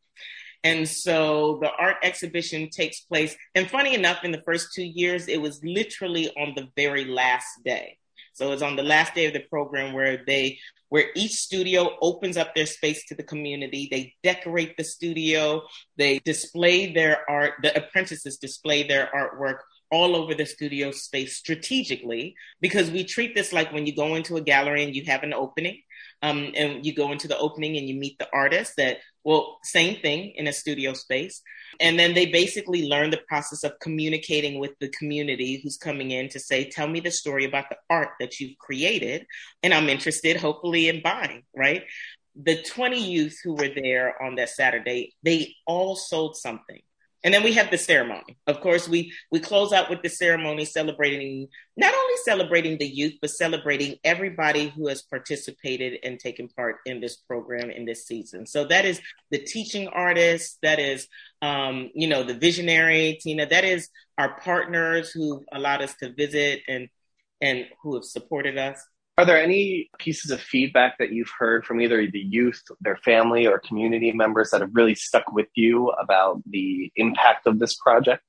And 0.64 0.90
so 0.90 1.60
the 1.62 1.70
art 1.70 1.98
exhibition 2.02 2.70
takes 2.70 3.02
place. 3.02 3.36
And 3.54 3.70
funny 3.70 3.94
enough, 3.94 4.24
in 4.24 4.32
the 4.32 4.42
first 4.42 4.74
two 4.74 4.84
years, 4.84 5.28
it 5.28 5.40
was 5.40 5.64
literally 5.64 6.30
on 6.32 6.56
the 6.56 6.68
very 6.76 7.06
last 7.06 7.48
day. 7.64 8.00
So 8.34 8.52
it's 8.52 8.64
on 8.64 8.76
the 8.76 8.84
last 8.84 9.14
day 9.14 9.28
of 9.28 9.34
the 9.34 9.46
program 9.56 9.94
where 9.94 10.24
they 10.26 10.60
where 10.90 11.08
each 11.16 11.34
studio 11.34 11.98
opens 12.02 12.38
up 12.38 12.56
their 12.56 12.66
space 12.66 13.06
to 13.06 13.16
the 13.16 13.24
community. 13.24 13.88
They 13.92 14.16
decorate 14.24 14.76
the 14.76 14.84
studio, 14.86 15.64
they 15.98 16.20
display 16.20 16.94
their 16.94 17.30
art, 17.30 17.56
the 17.62 17.78
apprentices 17.78 18.38
display 18.38 18.88
their 18.88 19.10
artwork 19.14 19.60
all 19.92 20.16
over 20.16 20.34
the 20.34 20.46
studio 20.46 20.92
space 20.92 21.38
strategically 21.38 22.36
because 22.62 22.92
we 22.92 23.04
treat 23.04 23.34
this 23.36 23.54
like 23.54 23.72
when 23.72 23.86
you 23.86 23.96
go 23.96 24.16
into 24.16 24.38
a 24.38 24.42
gallery 24.42 24.84
and 24.84 24.96
you 24.96 25.04
have 25.06 25.24
an 25.24 25.34
opening 25.34 25.82
um, 26.22 26.52
and 26.56 26.86
you 26.86 26.94
go 26.94 27.12
into 27.12 27.28
the 27.28 27.38
opening 27.38 27.78
and 27.78 27.88
you 27.88 27.96
meet 27.96 28.18
the 28.20 28.28
artist 28.34 28.74
that 28.78 28.98
well 29.24 29.60
same 29.64 30.00
thing 30.02 30.34
in 30.36 30.48
a 30.48 30.54
studio 30.54 30.94
space. 30.94 31.42
And 31.80 32.00
then 32.00 32.14
they 32.14 32.26
basically 32.26 32.88
learn 32.88 33.12
the 33.12 33.22
process 33.28 33.64
of 33.64 33.80
communicating 33.80 34.60
with 34.60 34.72
the 34.80 34.90
community 34.90 35.60
who's 35.62 35.78
coming 35.78 36.12
in 36.12 36.30
to 36.30 36.40
say 36.40 36.70
tell 36.70 36.88
me 36.88 37.00
the 37.00 37.12
story 37.12 37.46
about 37.46 37.70
the 37.70 37.78
art 37.90 38.10
that 38.20 38.40
you've 38.40 38.58
created 38.58 39.26
and 39.64 39.74
i'm 39.74 39.90
interested 39.90 40.38
hopefully 40.38 40.90
in 40.90 41.02
buying 41.02 41.44
right? 41.56 41.84
The 42.40 42.62
20 42.62 43.00
youth 43.04 43.40
who 43.44 43.54
were 43.54 43.70
there 43.70 44.22
on 44.22 44.36
that 44.36 44.50
saturday 44.50 45.14
they 45.24 45.56
all 45.66 45.96
sold 45.96 46.36
something 46.36 46.82
and 47.24 47.34
then 47.34 47.44
we 47.44 47.54
have 47.54 47.72
the 47.72 47.78
ceremony. 47.78 48.38
Of 48.46 48.62
course, 48.62 48.88
we 48.88 49.12
we 49.32 49.40
close 49.40 49.74
out 49.74 49.90
with 49.90 50.02
the 50.02 50.10
ceremony 50.10 50.66
celebrating 50.66 51.48
not 51.76 51.94
only 51.94 52.16
celebrating 52.24 52.78
the 52.78 52.88
youth, 52.88 53.14
but 53.22 53.32
celebrating 53.32 53.96
everybody 54.04 54.70
who 54.70 54.88
has 54.88 55.02
participated 55.02 56.00
and 56.04 56.20
taken 56.20 56.48
part 56.50 56.78
in 56.86 57.02
this 57.02 57.18
program 57.18 57.70
in 57.72 57.86
this 57.86 58.06
season. 58.06 58.46
So 58.46 58.66
that 58.66 58.86
is 58.86 59.02
the 59.32 59.40
teaching 59.40 59.88
artists, 59.88 60.58
that 60.62 60.80
is 60.80 61.08
um, 61.42 61.90
you 61.94 62.08
know, 62.08 62.24
the 62.24 62.34
visionary, 62.34 63.20
Tina, 63.22 63.46
that 63.48 63.64
is 63.64 63.90
our 64.18 64.40
partners 64.40 65.12
who 65.12 65.44
allowed 65.52 65.82
us 65.82 65.96
to 65.96 66.14
visit 66.14 66.62
and 66.68 66.88
and 67.42 67.66
who 67.82 67.96
have 67.96 68.04
supported 68.04 68.58
us. 68.58 68.84
Are 69.18 69.26
there 69.26 69.42
any 69.42 69.90
pieces 69.98 70.30
of 70.30 70.40
feedback 70.40 71.00
that 71.00 71.12
you've 71.12 71.32
heard 71.40 71.66
from 71.66 71.82
either 71.82 72.06
the 72.06 72.20
youth, 72.20 72.62
their 72.82 72.98
family, 72.98 73.48
or 73.48 73.58
community 73.58 74.12
members 74.12 74.52
that 74.52 74.62
have 74.62 74.76
really 74.76 74.94
stuck 74.94 75.32
with 75.32 75.48
you 75.56 75.90
about 75.90 76.44
the 76.46 76.92
impact 76.96 77.48
of 77.48 77.58
this 77.58 77.76
project? 77.76 78.22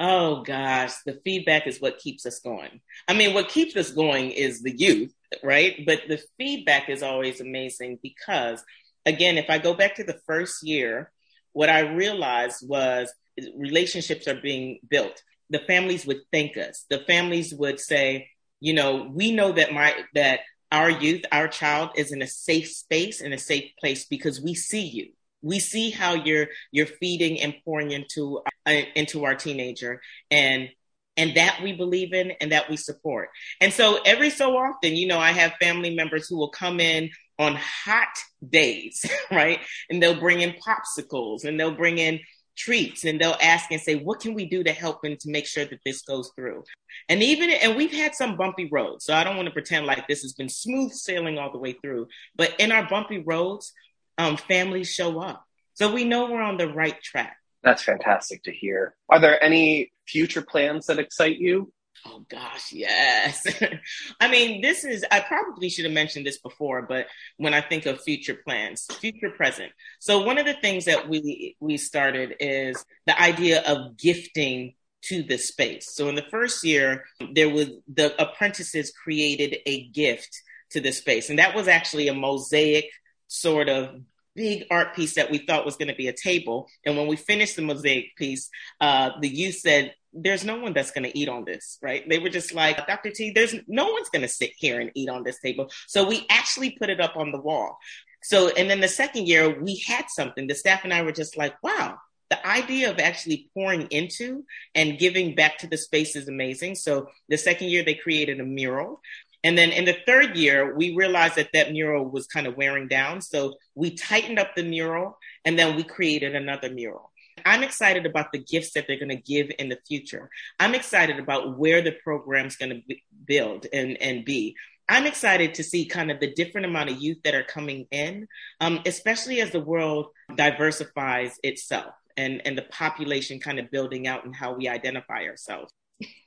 Oh 0.00 0.42
gosh, 0.42 0.94
the 1.06 1.20
feedback 1.24 1.68
is 1.68 1.80
what 1.80 1.98
keeps 1.98 2.26
us 2.26 2.40
going. 2.40 2.80
I 3.06 3.14
mean, 3.14 3.34
what 3.34 3.48
keeps 3.48 3.76
us 3.76 3.92
going 3.92 4.32
is 4.32 4.62
the 4.62 4.76
youth, 4.76 5.12
right? 5.44 5.84
But 5.86 6.02
the 6.08 6.20
feedback 6.38 6.88
is 6.88 7.04
always 7.04 7.40
amazing 7.40 8.00
because, 8.02 8.64
again, 9.06 9.38
if 9.38 9.48
I 9.48 9.58
go 9.58 9.74
back 9.74 9.96
to 9.96 10.04
the 10.04 10.20
first 10.26 10.64
year, 10.64 11.12
what 11.52 11.68
I 11.68 11.80
realized 11.80 12.68
was 12.68 13.12
relationships 13.56 14.26
are 14.26 14.40
being 14.40 14.80
built. 14.88 15.22
The 15.50 15.60
families 15.60 16.04
would 16.04 16.22
thank 16.32 16.56
us. 16.56 16.84
The 16.90 17.00
families 17.06 17.54
would 17.54 17.78
say, 17.80 18.28
you 18.60 18.72
know, 18.72 19.10
we 19.12 19.32
know 19.32 19.52
that 19.52 19.72
my 19.72 19.94
that 20.14 20.40
our 20.70 20.90
youth, 20.90 21.22
our 21.32 21.48
child 21.48 21.90
is 21.96 22.12
in 22.12 22.22
a 22.22 22.26
safe 22.26 22.68
space, 22.68 23.20
in 23.20 23.32
a 23.32 23.38
safe 23.38 23.70
place 23.80 24.04
because 24.04 24.40
we 24.40 24.54
see 24.54 24.86
you. 24.86 25.08
We 25.40 25.60
see 25.60 25.90
how 25.90 26.14
you're 26.14 26.48
you're 26.72 26.86
feeding 26.86 27.40
and 27.40 27.54
pouring 27.64 27.92
into 27.92 28.40
uh, 28.66 28.82
into 28.94 29.24
our 29.24 29.34
teenager, 29.34 30.00
and 30.30 30.68
and 31.16 31.36
that 31.36 31.60
we 31.62 31.72
believe 31.72 32.12
in 32.12 32.32
and 32.40 32.52
that 32.52 32.68
we 32.70 32.76
support. 32.76 33.30
And 33.60 33.72
so 33.72 34.00
every 34.04 34.30
so 34.30 34.56
often, 34.56 34.94
you 34.94 35.06
know, 35.06 35.18
I 35.18 35.32
have 35.32 35.52
family 35.60 35.94
members 35.94 36.28
who 36.28 36.36
will 36.36 36.50
come 36.50 36.80
in 36.80 37.10
on 37.38 37.56
hot 37.56 38.16
days, 38.48 39.04
right? 39.30 39.60
And 39.90 40.02
they'll 40.02 40.18
bring 40.18 40.40
in 40.40 40.54
popsicles 40.66 41.44
and 41.44 41.58
they'll 41.58 41.74
bring 41.74 41.98
in 41.98 42.20
treats 42.58 43.04
and 43.04 43.20
they'll 43.20 43.36
ask 43.40 43.70
and 43.70 43.80
say, 43.80 43.94
what 43.94 44.20
can 44.20 44.34
we 44.34 44.46
do 44.46 44.64
to 44.64 44.72
help 44.72 45.04
and 45.04 45.18
to 45.20 45.30
make 45.30 45.46
sure 45.46 45.64
that 45.64 45.80
this 45.86 46.02
goes 46.02 46.30
through? 46.36 46.64
And 47.08 47.22
even, 47.22 47.50
and 47.50 47.76
we've 47.76 47.92
had 47.92 48.14
some 48.14 48.36
bumpy 48.36 48.68
roads. 48.70 49.04
So 49.04 49.14
I 49.14 49.24
don't 49.24 49.36
want 49.36 49.46
to 49.46 49.52
pretend 49.52 49.86
like 49.86 50.08
this 50.08 50.22
has 50.22 50.32
been 50.32 50.48
smooth 50.48 50.92
sailing 50.92 51.38
all 51.38 51.52
the 51.52 51.58
way 51.58 51.72
through, 51.72 52.08
but 52.36 52.54
in 52.58 52.72
our 52.72 52.88
bumpy 52.88 53.18
roads, 53.18 53.72
um, 54.18 54.36
families 54.36 54.90
show 54.90 55.20
up. 55.20 55.44
So 55.74 55.92
we 55.92 56.04
know 56.04 56.30
we're 56.30 56.42
on 56.42 56.58
the 56.58 56.68
right 56.68 57.00
track. 57.00 57.36
That's 57.62 57.82
fantastic 57.82 58.42
to 58.44 58.52
hear. 58.52 58.94
Are 59.08 59.20
there 59.20 59.42
any 59.42 59.92
future 60.06 60.42
plans 60.42 60.86
that 60.86 60.98
excite 60.98 61.38
you? 61.38 61.72
Oh 62.06 62.24
gosh, 62.28 62.72
yes. 62.72 63.46
I 64.20 64.28
mean, 64.28 64.60
this 64.60 64.84
is, 64.84 65.04
I 65.10 65.20
probably 65.20 65.68
should 65.68 65.84
have 65.84 65.94
mentioned 65.94 66.26
this 66.26 66.38
before, 66.38 66.82
but 66.82 67.06
when 67.36 67.54
I 67.54 67.60
think 67.60 67.86
of 67.86 68.00
future 68.02 68.34
plans, 68.34 68.86
future 69.00 69.30
present. 69.30 69.72
So 69.98 70.22
one 70.22 70.38
of 70.38 70.46
the 70.46 70.54
things 70.54 70.84
that 70.86 71.08
we, 71.08 71.56
we 71.60 71.76
started 71.76 72.34
is 72.40 72.84
the 73.06 73.20
idea 73.20 73.62
of 73.62 73.96
gifting 73.96 74.74
to 75.02 75.22
the 75.22 75.38
space. 75.38 75.94
So 75.94 76.08
in 76.08 76.14
the 76.14 76.26
first 76.30 76.64
year, 76.64 77.04
there 77.34 77.48
was 77.48 77.68
the 77.92 78.20
apprentices 78.20 78.92
created 78.92 79.58
a 79.66 79.88
gift 79.88 80.42
to 80.70 80.80
the 80.80 80.92
space. 80.92 81.30
And 81.30 81.38
that 81.38 81.54
was 81.54 81.68
actually 81.68 82.08
a 82.08 82.14
mosaic 82.14 82.90
sort 83.26 83.68
of 83.68 84.00
big 84.34 84.64
art 84.70 84.94
piece 84.94 85.14
that 85.14 85.30
we 85.30 85.38
thought 85.38 85.66
was 85.66 85.76
going 85.76 85.88
to 85.88 85.94
be 85.94 86.08
a 86.08 86.12
table. 86.12 86.68
And 86.84 86.96
when 86.96 87.08
we 87.08 87.16
finished 87.16 87.56
the 87.56 87.62
mosaic 87.62 88.16
piece, 88.16 88.48
uh, 88.80 89.10
the 89.20 89.28
youth 89.28 89.56
said, 89.56 89.94
there's 90.12 90.44
no 90.44 90.58
one 90.58 90.72
that's 90.72 90.90
going 90.90 91.04
to 91.04 91.18
eat 91.18 91.28
on 91.28 91.44
this, 91.44 91.78
right? 91.82 92.08
They 92.08 92.18
were 92.18 92.28
just 92.28 92.54
like, 92.54 92.86
Dr. 92.86 93.10
T, 93.10 93.30
there's 93.30 93.54
no 93.66 93.92
one's 93.92 94.08
going 94.08 94.22
to 94.22 94.28
sit 94.28 94.50
here 94.56 94.80
and 94.80 94.90
eat 94.94 95.08
on 95.08 95.22
this 95.22 95.38
table. 95.40 95.70
So 95.86 96.06
we 96.06 96.26
actually 96.30 96.70
put 96.70 96.90
it 96.90 97.00
up 97.00 97.16
on 97.16 97.32
the 97.32 97.40
wall. 97.40 97.78
So, 98.22 98.48
and 98.48 98.68
then 98.68 98.80
the 98.80 98.88
second 98.88 99.28
year 99.28 99.60
we 99.60 99.82
had 99.86 100.06
something. 100.08 100.46
The 100.46 100.54
staff 100.54 100.84
and 100.84 100.92
I 100.92 101.02
were 101.02 101.12
just 101.12 101.36
like, 101.36 101.54
wow, 101.62 101.98
the 102.30 102.46
idea 102.46 102.90
of 102.90 102.98
actually 102.98 103.48
pouring 103.54 103.86
into 103.90 104.44
and 104.74 104.98
giving 104.98 105.34
back 105.34 105.58
to 105.58 105.66
the 105.66 105.78
space 105.78 106.16
is 106.16 106.28
amazing. 106.28 106.74
So 106.74 107.08
the 107.28 107.38
second 107.38 107.68
year 107.68 107.84
they 107.84 107.94
created 107.94 108.40
a 108.40 108.44
mural. 108.44 109.00
And 109.44 109.56
then 109.56 109.70
in 109.70 109.84
the 109.84 109.96
third 110.04 110.36
year, 110.36 110.76
we 110.76 110.96
realized 110.96 111.36
that 111.36 111.50
that 111.52 111.72
mural 111.72 112.04
was 112.04 112.26
kind 112.26 112.46
of 112.46 112.56
wearing 112.56 112.88
down. 112.88 113.20
So 113.20 113.54
we 113.74 113.94
tightened 113.94 114.38
up 114.38 114.54
the 114.54 114.64
mural 114.64 115.16
and 115.44 115.58
then 115.58 115.76
we 115.76 115.84
created 115.84 116.34
another 116.34 116.70
mural. 116.70 117.12
I'm 117.48 117.62
excited 117.62 118.04
about 118.04 118.30
the 118.30 118.38
gifts 118.38 118.74
that 118.74 118.86
they're 118.86 118.98
going 118.98 119.08
to 119.08 119.16
give 119.16 119.50
in 119.58 119.70
the 119.70 119.78
future. 119.88 120.28
I'm 120.60 120.74
excited 120.74 121.18
about 121.18 121.56
where 121.56 121.80
the 121.80 121.92
program's 121.92 122.56
going 122.56 122.82
to 122.86 122.96
build 123.26 123.64
and, 123.72 123.96
and 124.02 124.22
be. 124.22 124.54
I'm 124.86 125.06
excited 125.06 125.54
to 125.54 125.64
see 125.64 125.86
kind 125.86 126.10
of 126.10 126.20
the 126.20 126.34
different 126.34 126.66
amount 126.66 126.90
of 126.90 127.00
youth 127.00 127.22
that 127.24 127.34
are 127.34 127.42
coming 127.42 127.86
in, 127.90 128.28
um, 128.60 128.80
especially 128.84 129.40
as 129.40 129.50
the 129.50 129.60
world 129.60 130.08
diversifies 130.36 131.38
itself 131.42 131.94
and, 132.18 132.42
and 132.46 132.56
the 132.56 132.66
population 132.70 133.40
kind 133.40 133.58
of 133.58 133.70
building 133.70 134.06
out 134.06 134.26
and 134.26 134.36
how 134.36 134.52
we 134.52 134.68
identify 134.68 135.24
ourselves. 135.24 135.72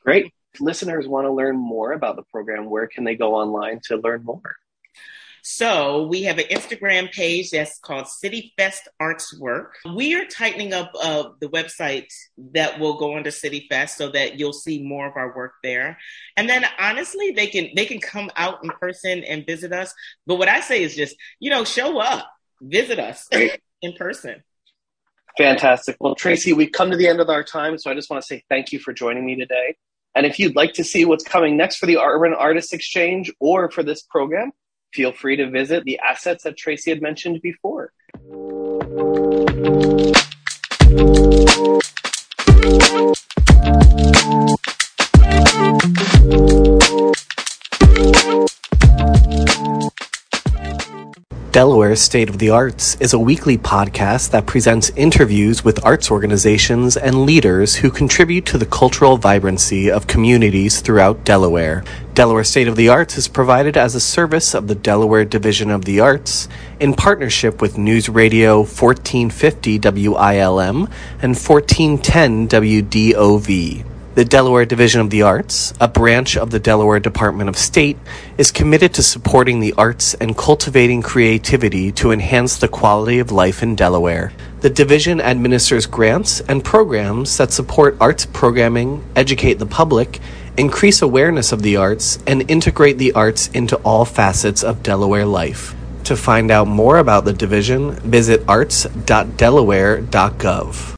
Great. 0.04 0.34
Listeners 0.60 1.08
want 1.08 1.28
to 1.28 1.32
learn 1.32 1.56
more 1.56 1.92
about 1.92 2.16
the 2.16 2.24
program, 2.32 2.68
where 2.68 2.88
can 2.88 3.04
they 3.04 3.16
go 3.16 3.36
online 3.36 3.80
to 3.86 3.98
learn 3.98 4.24
more? 4.24 4.56
So 5.44 6.04
we 6.08 6.24
have 6.24 6.38
an 6.38 6.46
Instagram 6.46 7.12
page 7.12 7.52
that's 7.52 7.80
called 7.80 8.08
City 8.08 8.54
Fest 8.58 8.88
Arts 9.00 9.38
Work. 9.40 9.76
We 9.96 10.16
are 10.16 10.26
tightening 10.26 10.74
up 10.74 10.92
uh, 11.02 11.30
the 11.40 11.48
website 11.48 12.08
that 12.54 12.80
will 12.80 12.98
go 12.98 13.18
under 13.18 13.32
City 13.32 13.66
Fest 13.70 13.98
so 13.98 14.10
that 14.10 14.40
you'll 14.40 14.54
see 14.54 14.84
more 14.84 15.08
of 15.08 15.16
our 15.16 15.36
work 15.36 15.54
there. 15.64 15.98
And 16.38 16.48
then 16.48 16.66
honestly, 16.80 17.32
they 17.32 17.48
can 17.48 17.70
they 17.76 17.86
can 17.86 18.00
come 18.00 18.30
out 18.36 18.64
in 18.64 18.70
person 18.70 19.24
and 19.24 19.46
visit 19.46 19.74
us. 19.74 19.94
But 20.28 20.36
what 20.36 20.48
I 20.48 20.60
say 20.62 20.84
is 20.84 20.96
just 20.96 21.16
you 21.40 21.50
know 21.50 21.64
show 21.64 22.00
up, 22.00 22.28
visit 22.62 23.00
us 23.00 23.28
in 23.82 23.94
person. 23.94 24.44
Fantastic. 25.38 25.96
Well, 26.00 26.16
Traci, 26.16 26.56
we've 26.56 26.72
come 26.72 26.92
to 26.92 26.98
the 26.98 27.08
end 27.08 27.22
of 27.22 27.30
our 27.30 27.44
time, 27.44 27.78
so 27.78 27.90
I 27.90 27.94
just 27.94 28.10
want 28.10 28.22
to 28.22 28.28
say 28.28 28.44
thank 28.50 28.72
you 28.72 28.80
for 28.80 28.94
joining 28.94 29.26
me 29.26 29.36
today. 29.36 29.76
And 30.14 30.26
if 30.26 30.40
you'd 30.40 30.56
like 30.58 30.74
to 30.74 30.84
see 30.84 31.06
what's 31.06 31.24
coming 31.24 31.56
next 31.56 31.78
for 31.78 31.86
the 31.86 31.98
Urban 31.98 32.34
Artists 32.34 32.74
Exchange 32.74 33.32
or 33.40 33.72
for 33.72 33.82
this 33.82 34.02
program, 34.02 34.52
feel 34.94 35.12
free 35.12 35.36
to 35.38 35.50
visit 35.50 35.84
the 35.84 36.00
assets 36.00 36.44
that 36.44 36.58
Traci 36.58 36.90
had 36.90 37.02
mentioned 37.02 37.42
before. 37.42 37.94
Delaware 51.52 51.98
State 51.98 52.30
of 52.30 52.38
the 52.38 52.50
Arts 52.50 52.96
is 53.02 53.12
a 53.12 53.20
weekly 53.20 53.58
podcast 53.58 54.32
that 54.32 54.46
presents 54.46 54.90
interviews 54.96 55.66
with 55.66 55.84
arts 55.84 56.10
organizations 56.10 56.96
and 56.96 57.26
leaders 57.26 57.76
who 57.76 57.92
contribute 57.92 58.46
to 58.46 58.58
the 58.58 58.66
cultural 58.66 59.18
vibrancy 59.18 59.92
of 59.92 60.08
communities 60.08 60.80
throughout 60.80 61.26
Delaware. 61.26 61.84
Delaware 62.14 62.46
State 62.46 62.70
of 62.70 62.78
the 62.78 62.88
Arts 62.88 63.18
is 63.18 63.28
provided 63.28 63.76
as 63.76 63.96
a 63.96 64.00
service 64.00 64.54
of 64.54 64.70
the 64.70 64.76
Delaware 64.76 65.26
Division 65.26 65.72
of 65.72 65.84
the 65.84 66.00
Arts 66.00 66.48
in 66.80 66.94
partnership 66.94 67.62
with 67.62 67.78
News 67.78 68.08
Radio 68.08 68.60
1450 68.60 69.78
WILM 69.80 70.88
and 71.22 71.36
1410 71.36 72.48
WDOV. 72.48 73.91
The 74.14 74.26
Delaware 74.26 74.66
Division 74.66 75.00
of 75.00 75.10
the 75.10 75.22
Arts, 75.22 75.74
a 75.80 75.88
branch 75.88 76.36
of 76.36 76.52
the 76.52 76.60
Delaware 76.60 77.00
Department 77.00 77.48
of 77.48 77.58
State, 77.58 77.98
is 78.38 78.52
committed 78.52 78.94
to 78.96 79.04
supporting 79.04 79.62
the 79.62 79.74
arts 79.78 80.16
and 80.16 80.36
cultivating 80.36 81.02
creativity 81.02 81.94
to 81.94 82.12
enhance 82.12 82.58
the 82.58 82.68
quality 82.68 83.20
of 83.20 83.32
life 83.32 83.64
in 83.64 83.74
Delaware. 83.74 84.34
The 84.60 84.70
division 84.70 85.22
administers 85.22 85.86
grants 85.86 86.42
and 86.42 86.62
programs 86.62 87.38
that 87.38 87.54
support 87.54 87.96
arts 88.02 88.26
programming, 88.26 89.02
educate 89.16 89.60
the 89.60 89.66
public, 89.66 90.20
increase 90.58 91.02
awareness 91.02 91.54
of 91.54 91.62
the 91.62 91.78
arts, 91.78 92.20
and 92.28 92.52
integrate 92.52 92.98
the 92.98 93.14
arts 93.14 93.48
into 93.54 93.78
all 93.78 94.04
facets 94.04 94.62
of 94.62 94.84
Delaware 94.84 95.26
life. 95.26 95.74
To 96.04 96.18
find 96.18 96.52
out 96.52 96.68
more 96.68 96.98
about 96.98 97.24
the 97.24 97.32
division, 97.32 97.92
visit 97.92 98.44
arts.delaware.gov. 98.46 100.90